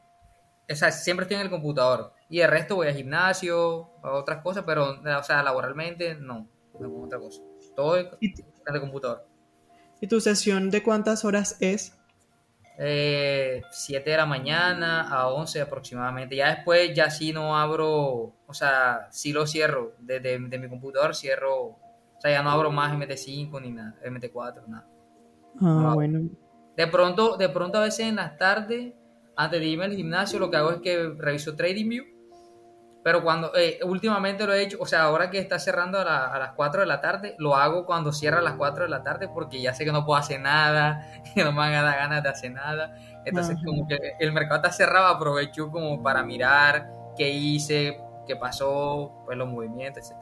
o 0.70 0.74
sea, 0.74 0.90
siempre 0.90 1.24
estoy 1.24 1.36
en 1.36 1.42
el 1.42 1.50
computador. 1.50 2.12
Y 2.28 2.40
el 2.40 2.50
resto 2.50 2.76
voy 2.76 2.88
al 2.88 2.94
gimnasio, 2.94 3.90
a 4.02 4.12
otras 4.12 4.42
cosas, 4.42 4.64
pero, 4.66 4.90
o 5.00 5.22
sea, 5.22 5.42
laboralmente 5.42 6.14
no, 6.14 6.48
no 6.78 7.02
otra 7.02 7.18
cosa. 7.18 7.42
Todo 7.74 7.94
de 7.94 8.80
computador. 8.80 9.29
¿Y 10.00 10.06
tu 10.06 10.20
sesión 10.20 10.70
de 10.70 10.82
cuántas 10.82 11.24
horas 11.24 11.56
es? 11.60 11.96
Eh, 12.78 13.62
7 13.70 14.08
de 14.08 14.16
la 14.16 14.24
mañana 14.24 15.02
a 15.02 15.28
11 15.28 15.60
aproximadamente. 15.60 16.34
Ya 16.34 16.54
después 16.54 16.94
ya 16.94 17.10
sí 17.10 17.32
no 17.32 17.58
abro, 17.58 18.32
o 18.46 18.54
sea, 18.54 19.08
sí 19.10 19.32
lo 19.32 19.46
cierro. 19.46 19.92
Desde 19.98 20.38
de, 20.38 20.58
mi 20.58 20.68
computador 20.68 21.14
cierro, 21.14 21.64
o 21.64 22.20
sea, 22.20 22.30
ya 22.30 22.42
no 22.42 22.50
abro 22.50 22.70
más 22.70 22.92
MT5 22.94 23.60
ni 23.60 23.72
nada, 23.72 23.94
MT4, 24.02 24.66
nada. 24.66 24.88
Ah, 25.60 25.92
bueno. 25.94 26.30
De 26.74 26.86
pronto, 26.86 27.36
de 27.36 27.50
pronto 27.50 27.76
a 27.76 27.82
veces 27.82 28.06
en 28.06 28.16
las 28.16 28.38
tardes, 28.38 28.94
antes 29.36 29.60
de 29.60 29.66
irme 29.66 29.84
al 29.84 29.92
gimnasio, 29.92 30.38
lo 30.38 30.50
que 30.50 30.56
hago 30.56 30.70
es 30.70 30.80
que 30.80 31.14
reviso 31.18 31.54
TradingView 31.54 32.19
pero 33.02 33.22
cuando, 33.22 33.56
eh, 33.56 33.78
últimamente 33.84 34.46
lo 34.46 34.52
he 34.52 34.62
hecho, 34.62 34.76
o 34.78 34.86
sea, 34.86 35.04
ahora 35.04 35.30
que 35.30 35.38
está 35.38 35.58
cerrando 35.58 35.98
a, 35.98 36.38
las 36.38 36.52
4 36.52 36.82
de 36.82 36.86
la 36.86 37.00
tarde, 37.00 37.34
lo 37.38 37.56
hago 37.56 37.86
cuando 37.86 38.12
cierra 38.12 38.38
a 38.38 38.42
las 38.42 38.54
4 38.54 38.84
de 38.84 38.90
la 38.90 39.02
tarde 39.02 39.28
porque 39.28 39.60
ya 39.60 39.72
sé 39.72 39.84
que 39.84 39.92
no 39.92 40.04
puedo 40.04 40.18
hacer 40.18 40.40
nada, 40.40 41.06
que 41.34 41.42
no 41.42 41.52
me 41.52 41.58
van 41.58 41.74
a 41.74 41.82
dar 41.82 41.96
ganas 41.96 42.22
de 42.22 42.28
hacer 42.28 42.52
nada. 42.52 42.94
Entonces, 43.24 43.56
como 43.64 43.86
que 43.86 43.98
el 44.18 44.32
mercado 44.32 44.56
está 44.56 44.72
cerrado, 44.72 45.06
aprovecho 45.06 45.70
como 45.70 46.02
para 46.02 46.22
mirar 46.22 46.90
qué 47.16 47.30
hice, 47.30 48.00
qué 48.26 48.36
pasó, 48.36 49.22
pues 49.24 49.36
los 49.36 49.48
movimientos, 49.48 50.10
etc. 50.10 50.18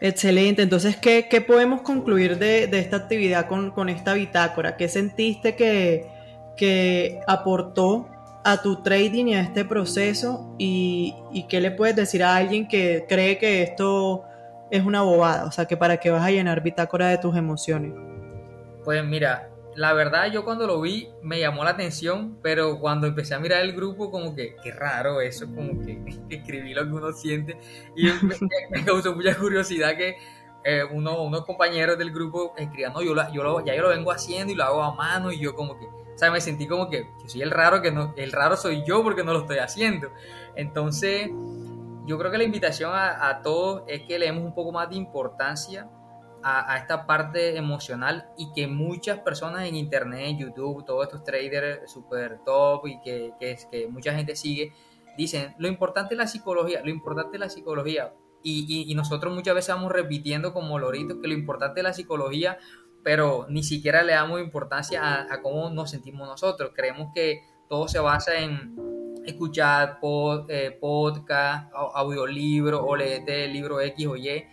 Excelente. 0.00 0.62
Entonces, 0.62 0.96
¿qué, 0.96 1.28
qué 1.28 1.40
podemos 1.40 1.82
concluir 1.82 2.38
de, 2.38 2.66
de 2.66 2.78
esta 2.78 2.96
actividad 2.96 3.46
con, 3.48 3.70
con, 3.70 3.88
esta 3.90 4.14
bitácora? 4.14 4.76
¿Qué 4.76 4.88
sentiste 4.88 5.56
que, 5.56 6.10
que 6.56 7.20
aportó 7.26 8.08
a 8.44 8.62
tu 8.62 8.82
trading 8.82 9.26
y 9.26 9.34
a 9.34 9.40
este 9.40 9.64
proceso 9.64 10.54
y, 10.58 11.14
qué 11.48 11.60
le 11.60 11.70
puedes 11.70 11.96
decir 11.96 12.22
a 12.22 12.36
alguien 12.36 12.68
que 12.68 13.04
cree 13.08 13.38
que 13.38 13.62
esto 13.62 14.24
es 14.70 14.84
una 14.84 15.02
bobada, 15.02 15.46
o 15.46 15.52
sea, 15.52 15.66
que 15.66 15.76
para 15.76 15.98
qué 15.98 16.10
vas 16.10 16.24
a 16.24 16.30
llenar 16.30 16.62
bitácora 16.62 17.08
de 17.08 17.18
tus 17.18 17.36
emociones. 17.36 17.92
Pues 18.84 19.04
mira, 19.04 19.50
la 19.74 19.92
verdad 19.92 20.30
yo 20.30 20.44
cuando 20.44 20.66
lo 20.66 20.80
vi 20.80 21.08
me 21.22 21.38
llamó 21.38 21.64
la 21.64 21.70
atención, 21.70 22.38
pero 22.42 22.78
cuando 22.78 23.06
empecé 23.06 23.34
a 23.34 23.40
mirar 23.40 23.62
el 23.62 23.74
grupo 23.74 24.10
como 24.10 24.34
que, 24.34 24.56
qué 24.62 24.72
raro 24.72 25.20
eso, 25.20 25.46
como 25.46 25.84
que, 25.84 26.00
escribí 26.30 26.72
lo 26.72 26.84
que 26.84 26.92
uno 26.92 27.12
siente 27.12 27.58
y 27.96 28.06
me, 28.70 28.84
causó 28.84 29.14
mucha 29.14 29.36
curiosidad 29.36 29.96
que 29.96 30.16
eh, 30.64 30.84
uno, 30.90 31.22
unos 31.22 31.44
compañeros 31.44 31.98
del 31.98 32.12
grupo 32.12 32.54
escribían, 32.56 32.92
no, 32.92 33.02
yo, 33.02 33.14
ya 33.16 33.74
yo 33.74 33.82
lo 33.82 33.88
vengo 33.88 34.12
haciendo 34.12 34.52
y 34.52 34.56
lo 34.56 34.64
hago 34.64 34.82
a 34.82 34.94
mano 34.94 35.32
y 35.32 35.40
yo 35.40 35.54
como 35.54 35.78
que 35.78 35.86
sea, 36.20 36.30
me 36.30 36.40
sentí 36.40 36.68
como 36.68 36.88
que, 36.88 37.08
yo 37.22 37.28
soy 37.28 37.42
el 37.42 37.50
raro, 37.50 37.80
que 37.80 37.90
no, 37.90 38.12
el 38.16 38.30
raro 38.30 38.56
soy 38.56 38.84
yo 38.86 39.02
porque 39.02 39.24
no 39.24 39.32
lo 39.32 39.40
estoy 39.40 39.58
haciendo. 39.58 40.12
Entonces, 40.54 41.30
yo 42.06 42.18
creo 42.18 42.30
que 42.30 42.38
la 42.38 42.44
invitación 42.44 42.92
a, 42.94 43.40
todos 43.42 43.84
es 43.86 44.02
que 44.02 44.18
le 44.18 44.26
demos 44.26 44.44
un 44.44 44.54
poco 44.54 44.70
más 44.70 44.90
de 44.90 44.96
importancia 44.96 45.88
a, 46.42 46.76
esta 46.76 47.06
parte 47.06 47.56
emocional 47.56 48.28
y 48.36 48.52
que 48.52 48.66
muchas 48.66 49.20
personas 49.20 49.66
en 49.66 49.76
internet, 49.76 50.20
en 50.26 50.38
YouTube, 50.38 50.84
todos 50.84 51.04
estos 51.06 51.24
traders 51.24 51.90
super 51.90 52.40
top 52.44 52.86
y 52.86 53.00
que, 53.00 53.32
que, 53.40 53.56
que 53.70 53.88
mucha 53.88 54.12
gente 54.14 54.36
sigue, 54.36 54.74
dicen, 55.16 55.54
lo 55.58 55.68
importante 55.68 56.14
es 56.14 56.18
la 56.18 56.26
psicología, 56.26 56.82
lo 56.84 56.90
importante 56.90 57.36
es 57.36 57.40
la 57.40 57.48
psicología. 57.48 58.12
y, 58.42 58.94
nosotros 58.94 59.34
muchas 59.34 59.54
veces 59.54 59.74
vamos 59.74 59.92
repitiendo 59.92 60.52
como 60.52 60.78
loritos 60.78 61.18
que 61.22 61.28
lo 61.28 61.34
importante 61.34 61.80
es 61.80 61.84
la 61.84 61.92
psicología, 61.92 62.58
pero 63.02 63.46
ni 63.48 63.62
siquiera 63.62 64.02
le 64.02 64.12
damos 64.12 64.40
importancia 64.40 65.26
a, 65.30 65.40
cómo 65.42 65.70
nos 65.70 65.90
sentimos 65.90 66.28
nosotros. 66.28 66.72
Creemos 66.74 67.08
que 67.14 67.42
todo 67.68 67.88
se 67.88 67.98
basa 67.98 68.38
en 68.38 68.76
escuchar 69.24 69.98
eh, 70.48 70.76
podcast, 70.80 71.70
audiolibro 71.72 72.84
o 72.84 72.96
leer 72.96 73.28
el 73.28 73.52
libro 73.52 73.80
X 73.80 74.06
o 74.06 74.16
Y 74.16 74.44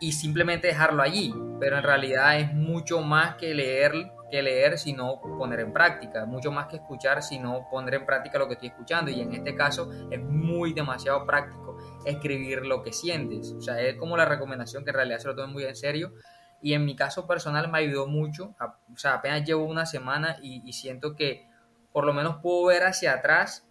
y 0.00 0.12
simplemente 0.12 0.68
dejarlo 0.68 1.02
allí, 1.02 1.34
pero 1.58 1.76
en 1.76 1.82
realidad 1.82 2.38
es 2.38 2.52
mucho 2.54 3.00
más 3.02 3.36
que 3.36 3.54
leer 3.54 3.92
que 4.30 4.42
leer, 4.42 4.78
sino 4.78 5.20
poner 5.20 5.60
en 5.60 5.72
práctica, 5.72 6.24
mucho 6.24 6.50
más 6.50 6.68
que 6.68 6.76
escuchar, 6.76 7.22
sino 7.22 7.68
poner 7.68 7.94
en 7.94 8.06
práctica 8.06 8.38
lo 8.38 8.46
que 8.46 8.54
estoy 8.54 8.68
escuchando. 8.68 9.10
Y 9.10 9.20
en 9.20 9.34
este 9.34 9.54
caso 9.54 9.90
es 10.10 10.20
muy 10.22 10.72
demasiado 10.72 11.26
práctico 11.26 11.76
escribir 12.04 12.64
lo 12.64 12.82
que 12.82 12.92
sientes. 12.92 13.52
O 13.52 13.60
sea, 13.60 13.80
es 13.80 13.96
como 13.96 14.16
la 14.16 14.24
recomendación 14.24 14.84
que 14.84 14.90
en 14.90 14.96
realidad 14.96 15.18
se 15.18 15.28
lo 15.28 15.34
tomen 15.34 15.52
muy 15.52 15.64
en 15.64 15.76
serio. 15.76 16.12
Y 16.62 16.74
en 16.74 16.84
mi 16.84 16.94
caso 16.96 17.26
personal 17.26 17.70
me 17.70 17.78
ayudó 17.78 18.06
mucho. 18.06 18.54
O 18.92 18.96
sea, 18.96 19.14
apenas 19.14 19.44
llevo 19.44 19.64
una 19.64 19.86
semana 19.86 20.36
y, 20.42 20.72
siento 20.72 21.16
que 21.16 21.48
por 21.92 22.04
lo 22.04 22.12
menos 22.12 22.36
puedo 22.42 22.66
ver 22.66 22.84
hacia 22.84 23.14
atrás, 23.14 23.66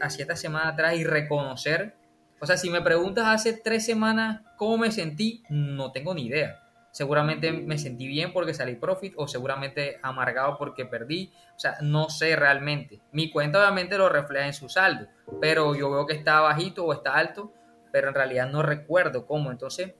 hacia 0.00 0.22
esta 0.22 0.36
semana 0.36 0.70
atrás 0.70 0.94
y 0.96 1.04
reconocer. 1.04 1.96
O 2.40 2.46
sea, 2.46 2.56
si 2.56 2.70
me 2.70 2.82
preguntas 2.82 3.26
hace 3.26 3.54
tres 3.54 3.86
semanas 3.86 4.42
cómo 4.56 4.78
me 4.78 4.92
sentí, 4.92 5.42
no 5.48 5.92
tengo 5.92 6.14
ni 6.14 6.26
idea 6.26 6.60
seguramente 6.94 7.50
me 7.50 7.76
sentí 7.76 8.06
bien 8.06 8.32
porque 8.32 8.54
salí 8.54 8.76
profit 8.76 9.14
o 9.16 9.26
seguramente 9.26 9.98
amargado 10.00 10.56
porque 10.56 10.86
perdí. 10.86 11.32
O 11.56 11.58
sea, 11.58 11.76
no 11.82 12.08
sé 12.08 12.36
realmente. 12.36 13.00
Mi 13.10 13.30
cuenta 13.30 13.58
obviamente 13.58 13.98
lo 13.98 14.08
refleja 14.08 14.46
en 14.46 14.54
su 14.54 14.68
saldo, 14.68 15.08
pero 15.40 15.74
yo 15.74 15.90
veo 15.90 16.06
que 16.06 16.14
está 16.14 16.40
bajito 16.40 16.84
o 16.84 16.92
está 16.92 17.14
alto, 17.14 17.52
pero 17.90 18.08
en 18.08 18.14
realidad 18.14 18.48
no 18.48 18.62
recuerdo 18.62 19.26
cómo. 19.26 19.50
Entonces, 19.50 19.94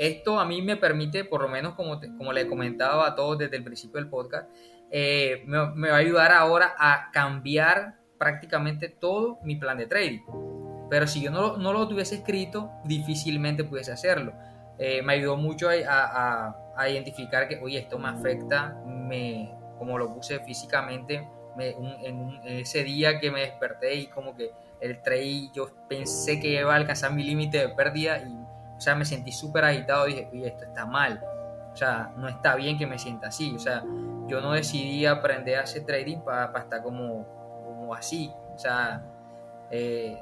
esto 0.00 0.40
a 0.40 0.46
mí 0.46 0.62
me 0.62 0.76
permite, 0.76 1.24
por 1.24 1.42
lo 1.42 1.48
menos 1.48 1.74
como, 1.74 2.00
como 2.16 2.32
le 2.32 2.42
he 2.42 2.46
comentado 2.48 3.02
a 3.02 3.14
todos 3.14 3.36
desde 3.36 3.56
el 3.56 3.64
principio 3.64 4.00
del 4.00 4.08
podcast, 4.08 4.48
eh, 4.90 5.42
me, 5.46 5.70
me 5.74 5.90
va 5.90 5.96
a 5.96 5.98
ayudar 5.98 6.32
ahora 6.32 6.74
a 6.78 7.10
cambiar 7.12 7.96
prácticamente 8.18 8.88
todo 8.88 9.38
mi 9.42 9.56
plan 9.56 9.76
de 9.76 9.86
trading. 9.86 10.20
Pero 10.88 11.06
si 11.06 11.20
yo 11.20 11.30
no, 11.30 11.58
no 11.58 11.74
lo 11.74 11.86
tuviese 11.86 12.16
escrito, 12.16 12.70
difícilmente 12.84 13.62
pudiese 13.62 13.92
hacerlo. 13.92 14.32
Eh, 14.78 15.02
me 15.02 15.12
ayudó 15.12 15.36
mucho 15.36 15.68
a, 15.68 16.86
identificar 16.88 17.46
que, 17.46 17.58
oye, 17.58 17.78
esto 17.78 17.98
me 17.98 18.08
afecta, 18.08 18.74
me, 18.86 19.54
como 19.78 19.98
lo 19.98 20.14
puse 20.14 20.40
físicamente, 20.40 21.28
en, 21.58 22.40
ese 22.46 22.84
día 22.84 23.20
que 23.20 23.30
me 23.30 23.40
desperté 23.40 23.96
y 23.96 24.06
como 24.06 24.34
que 24.34 24.50
el 24.80 25.02
trade, 25.02 25.50
yo 25.52 25.70
pensé 25.90 26.40
que 26.40 26.58
iba 26.58 26.72
a 26.72 26.76
alcanzar 26.76 27.12
mi 27.12 27.22
límite 27.22 27.58
de 27.58 27.68
pérdida 27.68 28.18
y, 28.18 28.49
o 28.80 28.82
sea, 28.82 28.94
me 28.94 29.04
sentí 29.04 29.30
súper 29.30 29.62
agitado, 29.62 30.06
dije, 30.06 30.26
oye, 30.32 30.46
esto 30.46 30.64
está 30.64 30.86
mal, 30.86 31.22
o 31.70 31.76
sea, 31.76 32.14
no 32.16 32.28
está 32.28 32.54
bien 32.54 32.78
que 32.78 32.86
me 32.86 32.98
sienta 32.98 33.28
así, 33.28 33.54
o 33.54 33.58
sea, 33.58 33.84
yo 34.26 34.40
no 34.40 34.52
decidí 34.52 35.04
aprender 35.04 35.58
a 35.58 35.64
hacer 35.64 35.84
trading 35.84 36.20
para 36.20 36.58
estar 36.58 36.82
como, 36.82 37.26
como 37.62 37.94
así, 37.94 38.32
o 38.54 38.58
sea, 38.58 39.04
eh, 39.70 40.18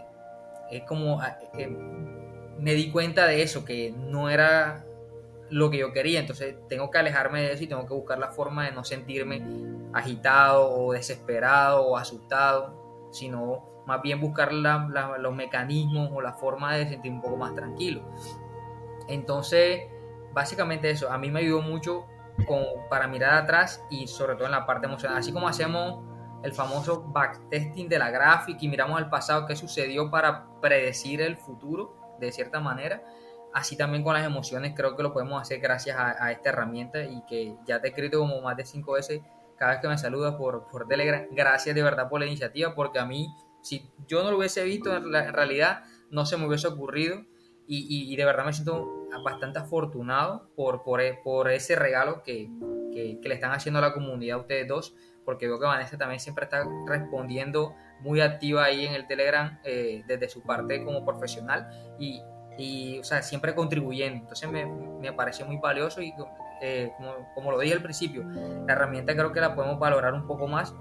es 0.73 0.83
como... 0.83 1.23
Eh, 1.57 1.68
me 2.59 2.75
di 2.75 2.90
cuenta 2.90 3.27
de 3.27 3.42
eso, 3.42 3.64
que 3.64 3.94
no 3.97 4.29
era 4.29 4.85
lo 5.49 5.71
que 5.71 5.79
yo 5.79 5.92
quería, 5.92 6.18
entonces 6.18 6.57
tengo 6.68 6.90
que 6.90 6.99
alejarme 6.99 7.42
de 7.42 7.53
eso 7.53 7.62
y 7.62 7.68
tengo 7.68 7.87
que 7.87 7.94
buscar 7.94 8.18
la 8.18 8.33
forma 8.33 8.64
de 8.64 8.73
no 8.73 8.83
sentirme 8.83 9.40
agitado 9.92 10.68
o 10.68 10.92
desesperado 10.92 11.87
o 11.87 11.97
asustado, 11.97 13.09
sino 13.12 13.85
más 13.87 14.03
bien 14.03 14.21
buscar 14.21 14.53
los 14.53 15.35
mecanismos 15.35 16.11
o 16.12 16.21
la 16.21 16.33
forma 16.33 16.75
de 16.75 16.88
sentir 16.88 17.12
un 17.12 17.23
poco 17.23 17.37
más 17.37 17.55
tranquilo. 17.55 18.03
Entonces, 19.09 19.83
básicamente 20.33 20.90
eso, 20.90 21.11
a 21.11 21.18
mí 21.18 21.31
me 21.31 21.40
ayudó 21.40 21.62
mucho 21.62 22.07
para 22.88 23.09
mirar 23.09 23.35
atrás 23.35 23.85
y 23.90 24.07
sobre 24.07 24.35
todo 24.37 24.47
en 24.47 24.53
la 24.53 24.64
parte 24.64 24.87
emocional, 24.87 25.18
así 25.18 25.33
como 25.33 25.49
hacemos 25.49 26.05
el 26.42 26.53
famoso 26.53 27.03
backtesting 27.09 27.88
de 27.88 27.99
la 27.99 28.11
gráfica 28.11 28.59
y 28.62 28.68
miramos 28.68 28.99
al 28.99 29.11
pasado 29.11 29.47
qué 29.47 29.57
sucedió 29.57 30.11
para 30.11 30.47
predecir 30.61 31.21
el 31.21 31.37
futuro 31.37 32.16
de 32.21 32.31
cierta 32.33 32.61
manera. 32.61 33.03
Así 33.53 33.77
también 33.77 34.05
con 34.05 34.14
las 34.14 34.25
emociones 34.25 34.75
creo 34.77 34.97
que 34.97 35.03
lo 35.03 35.12
podemos 35.12 35.40
hacer 35.40 35.59
gracias 35.59 35.97
a, 35.99 36.31
esta 36.31 36.51
herramienta 36.51 37.03
y 37.03 37.23
que 37.27 37.57
ya 37.66 37.81
te 37.81 37.88
he 37.88 37.90
escrito 37.90 38.21
como 38.21 38.40
más 38.40 38.57
de 38.57 38.64
cinco 38.64 38.92
veces 38.92 39.23
cada 39.57 39.73
vez 39.73 39.81
que 39.81 39.88
me 39.88 39.99
saludas 39.99 40.37
por, 40.37 40.68
por 40.68 40.87
Telegram. 40.87 41.27
Gracias 41.33 41.75
de 41.75 41.83
verdad 41.83 42.09
por 42.09 42.21
la 42.21 42.27
iniciativa 42.27 42.75
porque 42.75 42.99
a 42.99 43.05
mí, 43.05 43.35
si 43.62 43.90
yo 44.07 44.23
no 44.23 44.31
lo 44.31 44.38
hubiese 44.38 44.62
visto 44.64 44.94
en, 44.97 45.12
realidad, 45.33 45.83
no 46.11 46.25
se 46.27 46.37
me 46.37 46.47
hubiese 46.47 46.68
ocurrido 46.68 47.23
y, 47.66 48.12
y, 48.12 48.16
de 48.16 48.25
verdad 48.25 48.47
me 48.47 48.53
siento 48.53 48.98
bastante 49.25 49.59
afortunado 49.59 50.51
por, 50.55 50.83
por, 50.83 51.01
por 51.23 51.51
ese 51.51 51.77
regalo 51.77 52.23
que, 52.23 52.51
que, 52.92 53.18
que, 53.21 53.29
le 53.29 53.35
están 53.35 53.53
haciendo 53.53 53.79
a 53.79 53.83
la 53.83 53.92
comunidad 53.92 54.38
ustedes 54.38 54.68
dos 54.68 54.94
porque 55.29 55.47
veo 55.47 55.61
que 55.61 55.66
Vanessa 55.66 55.99
también 55.99 56.21
siempre 56.21 56.44
está 56.44 56.66
respondiendo 56.87 57.75
muy 58.01 58.23
activa 58.23 58.64
ahí 58.64 58.87
en 58.87 58.94
el 58.94 59.07
Telegram 59.07 59.59
eh, 59.62 60.03
desde 60.09 60.27
su 60.27 60.42
parte 60.42 60.83
como 60.83 61.05
profesional 61.05 61.68
y, 61.99 62.23
y 62.57 62.99
o 62.99 63.05
sea, 63.05 63.23
siempre 63.23 63.55
contribuyendo. 63.55 64.21
Entonces 64.21 64.51
me, 64.51 64.64
me 64.64 65.12
parece 65.12 65.44
muy 65.44 65.59
valioso 65.59 66.01
y 66.01 66.14
eh, 66.62 66.92
como, 66.97 67.12
como, 67.35 67.51
lo 67.51 67.59
dije 67.59 67.75
al 67.75 67.83
principio, 67.83 68.25
la 68.25 68.73
herramienta 68.73 69.14
creo 69.14 69.31
que 69.31 69.40
la 69.40 69.55
podemos 69.55 69.79
valorar 69.79 70.14
un 70.14 70.27
poco 70.27 70.47
más 70.47 70.75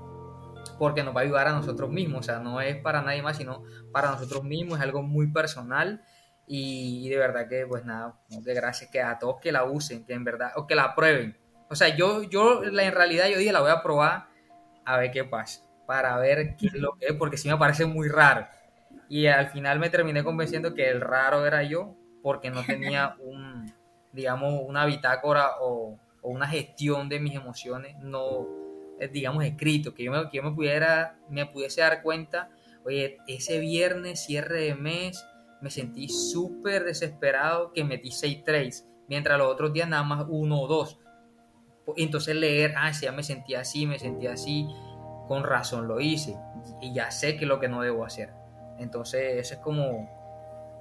porque 0.80 1.04
nos 1.04 1.14
va 1.14 1.20
a 1.20 1.24
ayudar 1.24 1.48
a 1.48 1.52
nosotros 1.52 1.90
mismos, 1.90 2.22
o 2.22 2.24
sea, 2.24 2.40
no 2.40 2.62
es 2.62 2.78
para 2.78 3.02
nadie 3.02 3.22
más, 3.22 3.36
sino 3.36 3.64
para 3.92 4.12
nosotros 4.12 4.46
mismos, 4.46 4.80
es 4.80 4.84
algo 4.86 5.02
muy 5.02 5.32
personal 5.32 6.02
y, 6.48 7.10
de 7.10 7.18
verdad 7.18 7.48
que 7.50 7.68
pues 7.68 7.84
nada, 7.84 8.16
de 8.30 8.54
gracias 8.54 8.90
que 8.90 9.02
a 9.02 9.20
todos 9.20 9.42
que 9.42 9.52
la 9.52 9.66
usen, 9.66 10.06
que 10.06 10.14
en 10.14 10.24
verdad, 10.24 10.54
o 10.56 10.66
que 10.66 10.76
la 10.76 10.96
prueben. 10.96 11.38
O 11.70 11.76
sea, 11.76 11.96
yo, 11.96 12.24
yo 12.24 12.64
en 12.64 12.92
realidad 12.94 13.28
yo 13.28 13.38
dije 13.38 13.52
la 13.52 13.60
voy 13.60 13.72
a 13.72 13.84
probar 13.84 14.28
a 14.86 14.98
ver 14.98 15.12
qué 15.12 15.26
pasa 15.26 15.68
para 15.88 16.18
ver 16.18 16.56
qué 16.58 16.68
es 16.68 16.74
lo 16.74 16.98
que 16.98 17.08
es, 17.08 17.14
porque 17.14 17.38
sí 17.38 17.50
me 17.50 17.58
parece 17.58 17.86
muy 17.86 18.10
raro. 18.10 18.46
Y 19.10 19.26
al 19.28 19.48
final 19.48 19.80
me 19.80 19.90
terminé 19.90 20.24
convenciendo 20.24 20.76
que 20.76 20.90
el 20.90 21.02
raro 21.02 21.46
era 21.46 21.64
yo, 21.64 21.96
porque 22.22 22.52
no 22.52 22.64
tenía 22.64 23.16
un, 23.22 23.74
digamos, 24.12 24.62
una 24.68 24.86
bitácora 24.86 25.52
o, 25.62 25.98
una 26.22 26.46
gestión 26.46 27.08
de 27.08 27.22
mis 27.22 27.36
emociones, 27.36 27.96
no, 28.00 28.46
eh, 29.00 29.08
digamos, 29.08 29.46
escrito, 29.46 29.94
que 29.94 30.04
yo 30.04 30.12
me, 30.12 30.30
que 30.30 30.38
yo 30.38 30.44
me, 30.44 30.52
pudiera, 30.52 31.18
me 31.30 31.46
pudiese 31.46 31.80
dar 31.80 32.02
cuenta, 32.02 32.50
oye, 32.84 33.18
ese 33.30 33.60
viernes, 33.60 34.26
cierre 34.26 34.60
de 34.60 34.76
mes, 34.76 35.26
me 35.62 35.70
sentí 35.70 36.08
súper 36.10 36.84
desesperado 36.84 37.72
que 37.74 37.84
metí 37.84 38.12
seis 38.12 38.44
trades, 38.44 38.88
mientras 39.08 39.38
los 39.38 39.48
otros 39.48 39.74
días 39.74 39.90
nada 39.90 40.04
más 40.04 40.26
uno 40.30 40.62
o 40.62 40.68
dos. 40.68 41.00
Entonces 41.96 42.36
leer, 42.36 42.74
ah, 42.78 42.94
sí, 42.94 43.06
ya 43.06 43.12
me 43.12 43.24
sentía 43.24 43.62
así, 43.62 43.86
me 43.86 43.98
sentía 43.98 44.34
así, 44.34 44.68
con 45.28 45.44
razón 45.44 45.88
lo 45.88 46.00
hice 46.00 46.38
y 46.82 46.94
ya 46.94 47.12
sé 47.12 47.38
que 47.38 47.46
es 47.46 47.48
lo 47.48 47.60
que 47.60 47.70
no 47.70 47.82
debo 47.82 48.06
hacer. 48.06 48.34
Entonces, 48.78 49.38
esa 49.38 49.56
es 49.56 49.60
como, 49.62 50.10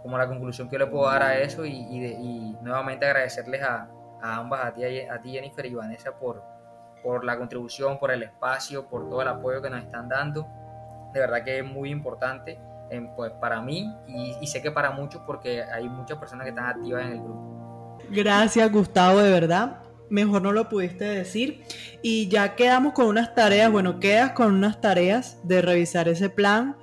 como 0.03 0.19
la 0.19 0.29
conclusión 0.29 0.69
que 0.69 0.79
le 0.79 0.87
puedo 0.87 1.07
dar 1.07 1.23
a 1.23 1.39
eso 1.39 1.65
y, 1.65 2.57
nuevamente 2.61 3.07
agradecerles 3.07 3.63
a, 3.63 3.89
ambas, 4.21 4.65
a 4.65 4.75
ti, 4.75 4.85
a 4.85 5.21
ti 5.21 5.33
Jennifer 5.33 5.65
y 5.65 5.75
Vanessa, 5.75 6.13
por, 6.19 6.43
por 7.03 7.25
la 7.25 7.39
contribución, 7.39 7.99
por 7.99 8.11
el 8.11 8.23
espacio, 8.23 8.89
por 8.89 9.09
todo 9.09 9.23
el 9.23 9.29
apoyo 9.29 9.63
que 9.63 9.71
nos 9.71 9.83
están 9.83 10.09
dando. 10.09 10.47
De 11.13 11.21
verdad 11.21 11.45
que 11.45 11.61
es 11.61 11.65
muy 11.65 11.91
importante 11.91 12.59
pues, 13.15 13.33
para 13.41 13.61
mí 13.61 13.93
y, 14.41 14.47
sé 14.47 14.63
que 14.63 14.71
para 14.71 14.91
muchos 14.91 15.23
porque 15.27 15.63
hay 15.63 15.89
muchas 15.89 16.19
personas 16.19 16.45
que 16.45 16.51
están 16.51 16.67
activas 16.67 17.05
en 17.05 17.13
el 17.13 17.19
grupo. 17.19 17.99
Gracias 18.11 18.71
Gustavo, 18.71 19.19
de 19.19 19.31
verdad 19.31 19.83
mejor 20.09 20.43
no 20.43 20.53
lo 20.53 20.69
pudiste 20.69 21.05
decir. 21.05 21.63
Y 22.03 22.29
ya 22.29 22.55
quedamos 22.55 22.93
con 22.93 23.07
unas 23.07 23.35
tareas, 23.35 23.71
bueno, 23.71 24.01
quedas 24.01 24.33
con 24.33 24.55
unas 24.55 24.81
tareas 24.81 25.39
de 25.43 25.63
revisar 25.63 26.09
ese 26.09 26.31
plan. 26.31 26.77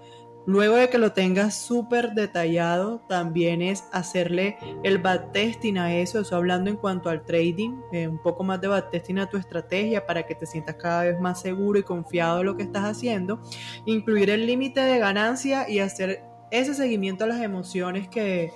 Luego 0.45 0.75
de 0.75 0.89
que 0.89 0.97
lo 0.97 1.13
tengas 1.13 1.56
súper 1.56 2.13
detallado, 2.13 2.99
también 3.08 3.62
es 3.62 3.86
hacerle 3.93 4.58
el 4.84 4.97
backtesting 4.97 5.77
a 5.77 5.95
eso, 5.95 6.19
eso 6.19 6.36
hablando 6.36 6.69
en 6.69 6.75
cuanto 6.75 7.10
al 7.10 7.23
trading, 7.23 7.79
eh, 7.93 8.08
un 8.08 8.17
poco 8.17 8.43
más 8.43 8.60
de 8.60 8.67
backtesting 8.67 9.19
a 9.19 9.29
tu 9.29 9.38
estrategia 9.38 10.06
para 10.06 10.23
que 10.23 10.36
te 10.36 10.45
sientas 10.45 10.75
cada 10.75 11.03
vez 11.03 11.19
más 11.19 11.39
seguro 11.39 11.79
y 11.79 11.84
confiado 11.84 12.41
en 12.41 12.47
lo 12.47 12.58
que 12.58 12.63
estás 12.63 12.84
haciendo. 12.84 13.41
Incluir 13.86 14.29
el 14.29 14.45
límite 14.45 14.82
de 14.82 14.99
ganancia 14.99 15.69
y 15.69 15.79
hacer 15.79 16.23
ese 16.51 16.73
seguimiento 16.73 17.23
a 17.23 17.27
las 17.27 17.41
emociones 17.41 18.10
que, 18.10 18.51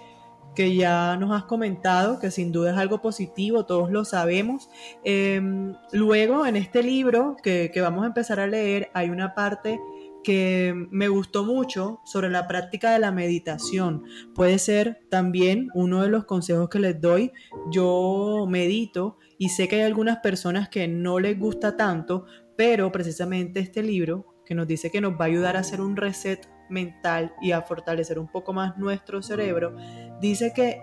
que 0.56 0.76
ya 0.76 1.16
nos 1.16 1.32
has 1.32 1.46
comentado, 1.46 2.20
que 2.20 2.32
sin 2.32 2.52
duda 2.52 2.72
es 2.72 2.78
algo 2.78 3.02
positivo, 3.02 3.66
todos 3.66 3.92
lo 3.92 4.04
sabemos. 4.04 4.70
Em, 5.06 5.74
luego, 5.94 6.46
en 6.46 6.58
este 6.58 6.84
libro 6.84 7.38
que, 7.42 7.72
que 7.74 7.80
vamos 7.80 8.04
a 8.04 8.08
empezar 8.08 8.42
a 8.42 8.48
leer, 8.48 8.90
hay 8.94 9.10
una 9.10 9.34
parte 9.34 9.80
que 10.28 10.74
me 10.92 11.08
gustó 11.08 11.46
mucho 11.46 12.02
sobre 12.04 12.30
la 12.30 12.50
práctica 12.50 12.92
de 12.92 13.00
la 13.00 13.14
meditación. 13.14 14.04
Puede 14.36 14.60
ser 14.60 15.00
también 15.10 15.70
uno 15.74 16.02
de 16.02 16.10
los 16.10 16.26
consejos 16.26 16.68
que 16.68 16.80
les 16.80 17.00
doy. 17.00 17.32
Yo 17.72 18.46
medito 18.46 19.20
y 19.38 19.48
sé 19.48 19.70
que 19.70 19.78
hay 19.78 19.84
algunas 19.84 20.18
personas 20.18 20.68
que 20.68 20.86
no 20.90 21.20
les 21.20 21.40
gusta 21.40 21.78
tanto, 21.78 22.26
pero 22.58 22.92
precisamente 22.92 23.62
este 23.62 23.82
libro 23.82 24.36
que 24.46 24.54
nos 24.54 24.68
dice 24.68 24.92
que 24.92 25.00
nos 25.00 25.14
va 25.14 25.24
a 25.24 25.28
ayudar 25.28 25.56
a 25.56 25.62
hacer 25.62 25.80
un 25.80 25.96
reset 25.96 26.46
mental 26.70 27.34
y 27.42 27.54
a 27.54 27.62
fortalecer 27.62 28.20
un 28.20 28.28
poco 28.28 28.52
más 28.52 28.78
nuestro 28.78 29.22
cerebro, 29.22 29.78
dice 30.20 30.52
que 30.54 30.82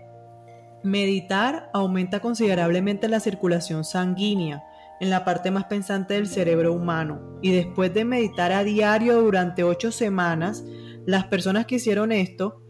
meditar 0.82 1.68
aumenta 1.74 2.20
considerablemente 2.20 3.08
la 3.08 3.20
circulación 3.20 3.84
sanguínea 3.84 4.64
en 5.00 5.10
la 5.10 5.24
parte 5.24 5.50
más 5.50 5.64
pensante 5.64 6.14
del 6.14 6.26
cerebro 6.26 6.72
humano. 6.72 7.38
Y 7.42 7.52
después 7.52 7.92
de 7.92 8.04
meditar 8.04 8.52
a 8.52 8.64
diario 8.64 9.20
durante 9.20 9.64
ocho 9.64 9.92
semanas, 9.92 10.64
las 11.06 11.26
personas 11.26 11.66
que 11.66 11.76
hicieron 11.76 12.12
esto, 12.12 12.62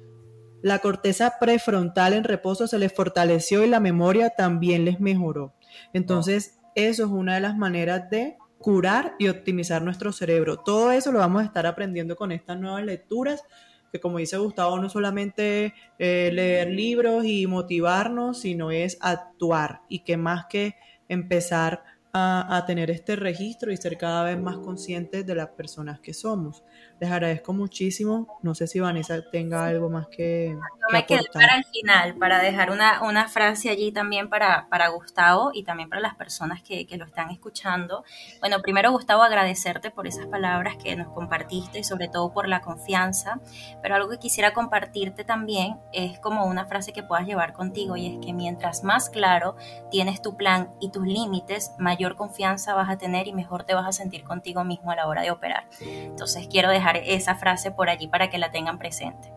la 0.62 0.78
corteza 0.78 1.34
prefrontal 1.38 2.14
en 2.14 2.24
reposo 2.24 2.66
se 2.66 2.78
les 2.78 2.92
fortaleció 2.92 3.64
y 3.64 3.68
la 3.68 3.80
memoria 3.80 4.30
también 4.30 4.84
les 4.84 4.98
mejoró. 4.98 5.54
Entonces, 5.92 6.58
eso 6.74 7.04
es 7.04 7.10
una 7.10 7.34
de 7.34 7.40
las 7.40 7.56
maneras 7.56 8.08
de 8.10 8.38
curar 8.58 9.14
y 9.18 9.28
optimizar 9.28 9.82
nuestro 9.82 10.10
cerebro. 10.10 10.56
Todo 10.56 10.90
eso 10.90 11.12
lo 11.12 11.18
vamos 11.18 11.42
a 11.42 11.44
estar 11.44 11.66
aprendiendo 11.66 12.16
con 12.16 12.32
estas 12.32 12.58
nuevas 12.58 12.82
lecturas, 12.82 13.44
que 13.92 14.00
como 14.00 14.16
dice 14.16 14.38
Gustavo, 14.38 14.78
no 14.80 14.88
solamente 14.88 15.74
eh, 15.98 16.30
leer 16.32 16.70
libros 16.70 17.26
y 17.26 17.46
motivarnos, 17.46 18.40
sino 18.40 18.70
es 18.70 18.96
actuar 19.02 19.82
y 19.90 20.00
que 20.00 20.16
más 20.16 20.46
que 20.46 20.76
empezar 21.08 21.84
a, 22.16 22.64
tener 22.66 22.90
este 22.90 23.16
registro 23.16 23.72
y 23.72 23.76
ser 23.76 23.98
cada 23.98 24.22
vez 24.24 24.40
más 24.40 24.58
conscientes 24.58 25.26
de 25.26 25.34
las 25.34 25.48
personas 25.48 25.98
que 26.00 26.14
somos. 26.14 26.62
Les 27.00 27.10
agradezco 27.10 27.52
muchísimo. 27.52 28.38
No 28.42 28.54
sé 28.54 28.66
si 28.66 28.78
Vanessa 28.78 29.20
tenga 29.30 29.66
algo 29.66 29.90
más 29.90 30.06
que. 30.06 30.56
me 30.92 31.04
quedé 31.06 31.22
para 31.32 31.56
el 31.56 31.64
final, 31.64 32.14
para 32.16 32.38
dejar 32.40 32.70
una, 32.70 33.02
una 33.02 33.28
frase 33.28 33.68
allí 33.68 33.90
también 33.90 34.28
para, 34.28 34.68
para, 34.68 34.88
Gustavo 34.88 35.50
y 35.52 35.64
también 35.64 35.88
para 35.88 36.00
las 36.00 36.14
personas 36.14 36.62
que, 36.62 36.86
que, 36.86 36.96
lo 36.96 37.04
están 37.04 37.30
escuchando. 37.30 38.04
Bueno, 38.38 38.62
primero, 38.62 38.92
Gustavo, 38.92 39.22
agradecerte 39.22 39.90
por 39.90 40.06
esas 40.06 40.26
palabras 40.26 40.76
que 40.76 40.94
nos 40.94 41.08
compartiste 41.08 41.80
y 41.80 41.84
sobre 41.84 42.08
todo 42.08 42.32
por 42.32 42.48
la 42.48 42.60
confianza. 42.60 43.40
Pero 43.82 43.96
algo 43.96 44.08
que 44.08 44.18
quisiera 44.18 44.52
compartirte 44.52 45.24
también 45.24 45.78
es 45.92 46.20
como 46.20 46.46
una 46.46 46.66
frase 46.66 46.92
que 46.92 47.02
puedas 47.02 47.26
llevar 47.26 47.54
contigo 47.54 47.96
y 47.96 48.06
es 48.06 48.24
que 48.24 48.32
mientras 48.32 48.84
más 48.84 49.10
claro 49.10 49.56
tienes 49.90 50.22
tu 50.22 50.36
plan 50.36 50.70
y 50.80 50.90
tus 50.90 51.04
límites, 51.06 51.72
mayor 51.78 52.14
confianza 52.14 52.74
vas 52.74 52.88
a 52.88 52.98
tener 52.98 53.26
y 53.26 53.32
mejor 53.32 53.64
te 53.64 53.74
vas 53.74 53.86
a 53.86 53.92
sentir 53.92 54.22
contigo 54.22 54.62
mismo 54.62 54.92
a 54.92 54.96
la 54.96 55.08
hora 55.08 55.22
de 55.22 55.32
operar. 55.32 55.66
Entonces, 55.80 56.46
quiero 56.48 56.70
dejar 56.70 56.83
esa 56.92 57.34
frase 57.34 57.70
por 57.70 57.88
allí 57.88 58.08
para 58.08 58.30
que 58.30 58.38
la 58.38 58.50
tengan 58.50 58.78
presente. 58.78 59.32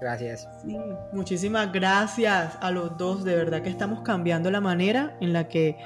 Gracias. 0.00 0.48
muchísimas 1.12 1.72
gracias 1.72 2.58
a 2.60 2.70
los 2.70 2.96
dos. 2.98 3.24
De 3.24 3.34
verdad 3.34 3.62
que 3.62 3.70
estamos 3.70 4.02
cambiando 4.02 4.50
la 4.50 4.60
manera 4.60 5.16
en 5.20 5.32
la 5.32 5.48
que 5.48 5.76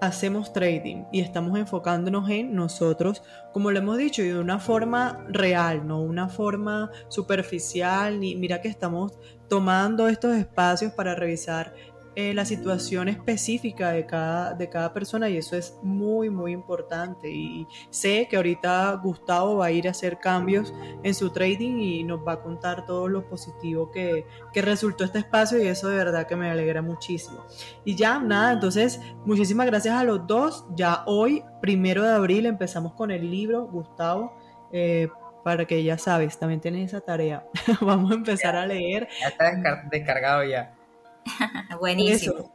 hacemos 0.00 0.52
trading 0.52 1.04
y 1.12 1.20
estamos 1.20 1.58
enfocándonos 1.58 2.28
en 2.28 2.54
nosotros, 2.54 3.22
como 3.52 3.70
lo 3.70 3.78
hemos 3.78 3.96
dicho, 3.96 4.22
y 4.22 4.28
de 4.28 4.38
una 4.38 4.58
forma 4.58 5.24
real, 5.28 5.86
no 5.86 6.00
una 6.00 6.28
forma 6.28 6.90
superficial, 7.08 8.20
ni 8.20 8.36
mira 8.36 8.60
que 8.60 8.68
estamos 8.68 9.18
tomando 9.48 10.08
estos 10.08 10.36
espacios 10.36 10.92
para 10.92 11.14
revisar 11.14 11.72
eh, 12.16 12.32
la 12.34 12.44
situación 12.44 13.08
específica 13.08 13.90
de 13.90 14.06
cada, 14.06 14.54
de 14.54 14.68
cada 14.68 14.92
persona 14.92 15.28
y 15.28 15.36
eso 15.36 15.56
es 15.56 15.78
muy, 15.82 16.30
muy 16.30 16.52
importante. 16.52 17.30
Y 17.30 17.66
sé 17.90 18.28
que 18.28 18.36
ahorita 18.36 19.00
Gustavo 19.02 19.56
va 19.56 19.66
a 19.66 19.70
ir 19.70 19.88
a 19.88 19.90
hacer 19.90 20.18
cambios 20.18 20.72
en 21.02 21.14
su 21.14 21.30
trading 21.30 21.78
y 21.78 22.04
nos 22.04 22.20
va 22.26 22.34
a 22.34 22.42
contar 22.42 22.86
todo 22.86 23.08
lo 23.08 23.28
positivo 23.28 23.90
que, 23.90 24.26
que 24.52 24.62
resultó 24.62 25.04
este 25.04 25.18
espacio 25.18 25.62
y 25.62 25.66
eso 25.66 25.88
de 25.88 25.96
verdad 25.96 26.26
que 26.26 26.36
me 26.36 26.50
alegra 26.50 26.82
muchísimo. 26.82 27.44
Y 27.84 27.96
ya, 27.96 28.18
nada, 28.18 28.52
entonces 28.52 29.00
muchísimas 29.24 29.66
gracias 29.66 29.94
a 29.94 30.04
los 30.04 30.26
dos. 30.26 30.66
Ya 30.76 31.02
hoy, 31.06 31.42
primero 31.60 32.02
de 32.02 32.12
abril, 32.12 32.46
empezamos 32.46 32.94
con 32.94 33.10
el 33.10 33.30
libro, 33.30 33.66
Gustavo. 33.66 34.36
Eh, 34.72 35.08
para 35.44 35.66
que 35.66 35.84
ya 35.84 35.98
sabes, 35.98 36.38
también 36.38 36.60
tienes 36.60 36.88
esa 36.88 37.00
tarea. 37.00 37.44
Vamos 37.80 38.10
a 38.10 38.14
empezar 38.14 38.56
a 38.56 38.66
leer. 38.66 39.08
Ya 39.20 39.28
está 39.28 39.88
descargado 39.90 40.44
ya. 40.44 40.73
Buenísimo. 41.80 42.52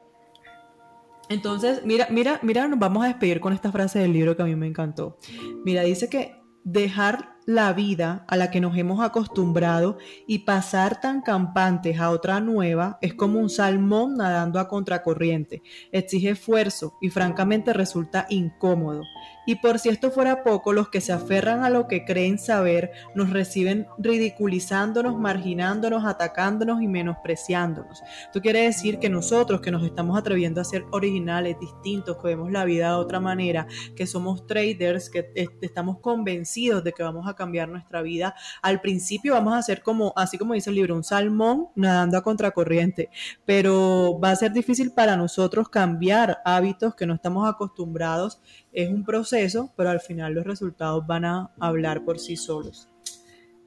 Entonces, 1.29 1.81
mira, 1.85 2.07
mira, 2.09 2.39
mira, 2.41 2.67
nos 2.67 2.79
vamos 2.79 3.03
a 3.03 3.07
despedir 3.07 3.39
con 3.39 3.53
esta 3.53 3.71
frase 3.71 3.99
del 3.99 4.13
libro 4.13 4.35
que 4.35 4.41
a 4.41 4.45
mí 4.45 4.55
me 4.55 4.67
encantó. 4.67 5.17
Mira, 5.63 5.83
dice 5.83 6.09
que 6.09 6.41
dejar 6.63 7.37
la 7.49 7.73
vida 7.73 8.25
a 8.27 8.37
la 8.37 8.51
que 8.51 8.61
nos 8.61 8.77
hemos 8.77 9.03
acostumbrado 9.03 9.97
y 10.27 10.39
pasar 10.39 11.01
tan 11.01 11.21
campantes 11.21 11.99
a 11.99 12.11
otra 12.11 12.39
nueva 12.41 12.99
es 13.01 13.15
como 13.15 13.39
un 13.39 13.49
salmón 13.49 14.17
nadando 14.17 14.59
a 14.59 14.67
contracorriente. 14.67 15.63
Exige 15.91 16.29
esfuerzo 16.29 16.93
y 17.01 17.09
francamente 17.09 17.73
resulta 17.73 18.27
incómodo. 18.29 19.01
Y 19.47 19.55
por 19.55 19.79
si 19.79 19.89
esto 19.89 20.11
fuera 20.11 20.43
poco, 20.43 20.73
los 20.73 20.89
que 20.89 21.01
se 21.01 21.11
aferran 21.11 21.63
a 21.63 21.71
lo 21.71 21.87
que 21.87 22.05
creen 22.05 22.37
saber 22.37 22.91
nos 23.15 23.31
reciben 23.31 23.87
ridiculizándonos, 23.97 25.17
marginándonos, 25.17 26.05
atacándonos 26.05 26.83
y 26.83 26.87
menospreciándonos. 26.87 28.03
Esto 28.25 28.41
quiere 28.41 28.61
decir 28.61 28.99
que 28.99 29.09
nosotros 29.09 29.61
que 29.61 29.71
nos 29.71 29.83
estamos 29.83 30.19
atreviendo 30.19 30.61
a 30.61 30.65
ser 30.65 30.85
originales, 30.91 31.59
distintos, 31.59 32.17
que 32.17 32.27
vemos 32.27 32.51
la 32.51 32.63
vida 32.63 32.89
de 32.89 32.97
otra 32.97 33.19
manera, 33.19 33.65
que 33.95 34.05
somos 34.05 34.45
traders, 34.45 35.09
que 35.09 35.31
estamos 35.61 35.97
convencidos 35.97 36.83
de 36.83 36.93
que 36.93 37.01
vamos 37.01 37.27
a 37.27 37.38
cambiar 37.39 37.69
nuestra 37.69 38.03
vida, 38.03 38.35
al 38.61 38.81
principio 38.81 39.33
vamos 39.33 39.55
a 39.55 39.61
ser 39.63 39.81
como, 39.81 40.13
así 40.15 40.37
como 40.37 40.53
dice 40.53 40.69
el 40.69 40.75
libro, 40.75 40.95
un 40.95 41.03
salmón 41.03 41.69
nadando 41.73 42.17
a 42.17 42.21
contracorriente, 42.21 43.09
pero 43.45 44.19
va 44.19 44.31
a 44.31 44.35
ser 44.35 44.51
difícil 44.51 44.91
para 44.91 45.15
nosotros 45.15 45.69
cambiar 45.69 46.39
hábitos 46.45 46.93
que 46.95 47.07
no 47.07 47.15
estamos 47.15 47.49
acostumbrados 47.49 48.41
es 48.71 48.89
un 48.89 49.03
proceso, 49.03 49.73
pero 49.75 49.89
al 49.89 49.99
final 49.99 50.33
los 50.33 50.45
resultados 50.45 51.05
van 51.07 51.25
a 51.25 51.51
hablar 51.59 52.03
por 52.03 52.19
sí 52.19 52.35
solos. 52.35 52.89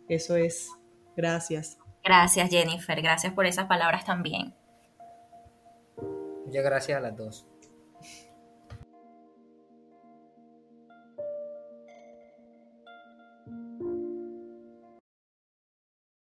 Eso 0.09 0.37
es. 0.37 0.69
Gracias. 1.17 1.79
Gracias, 2.05 2.51
Jennifer. 2.51 3.01
Gracias 3.01 3.33
por 3.33 3.47
esas 3.47 3.67
palabras 3.67 4.05
también. 4.05 4.55
Muchas 6.45 6.65
gracias 6.65 6.99
a 6.99 7.01
las 7.01 7.17
dos. 7.17 7.52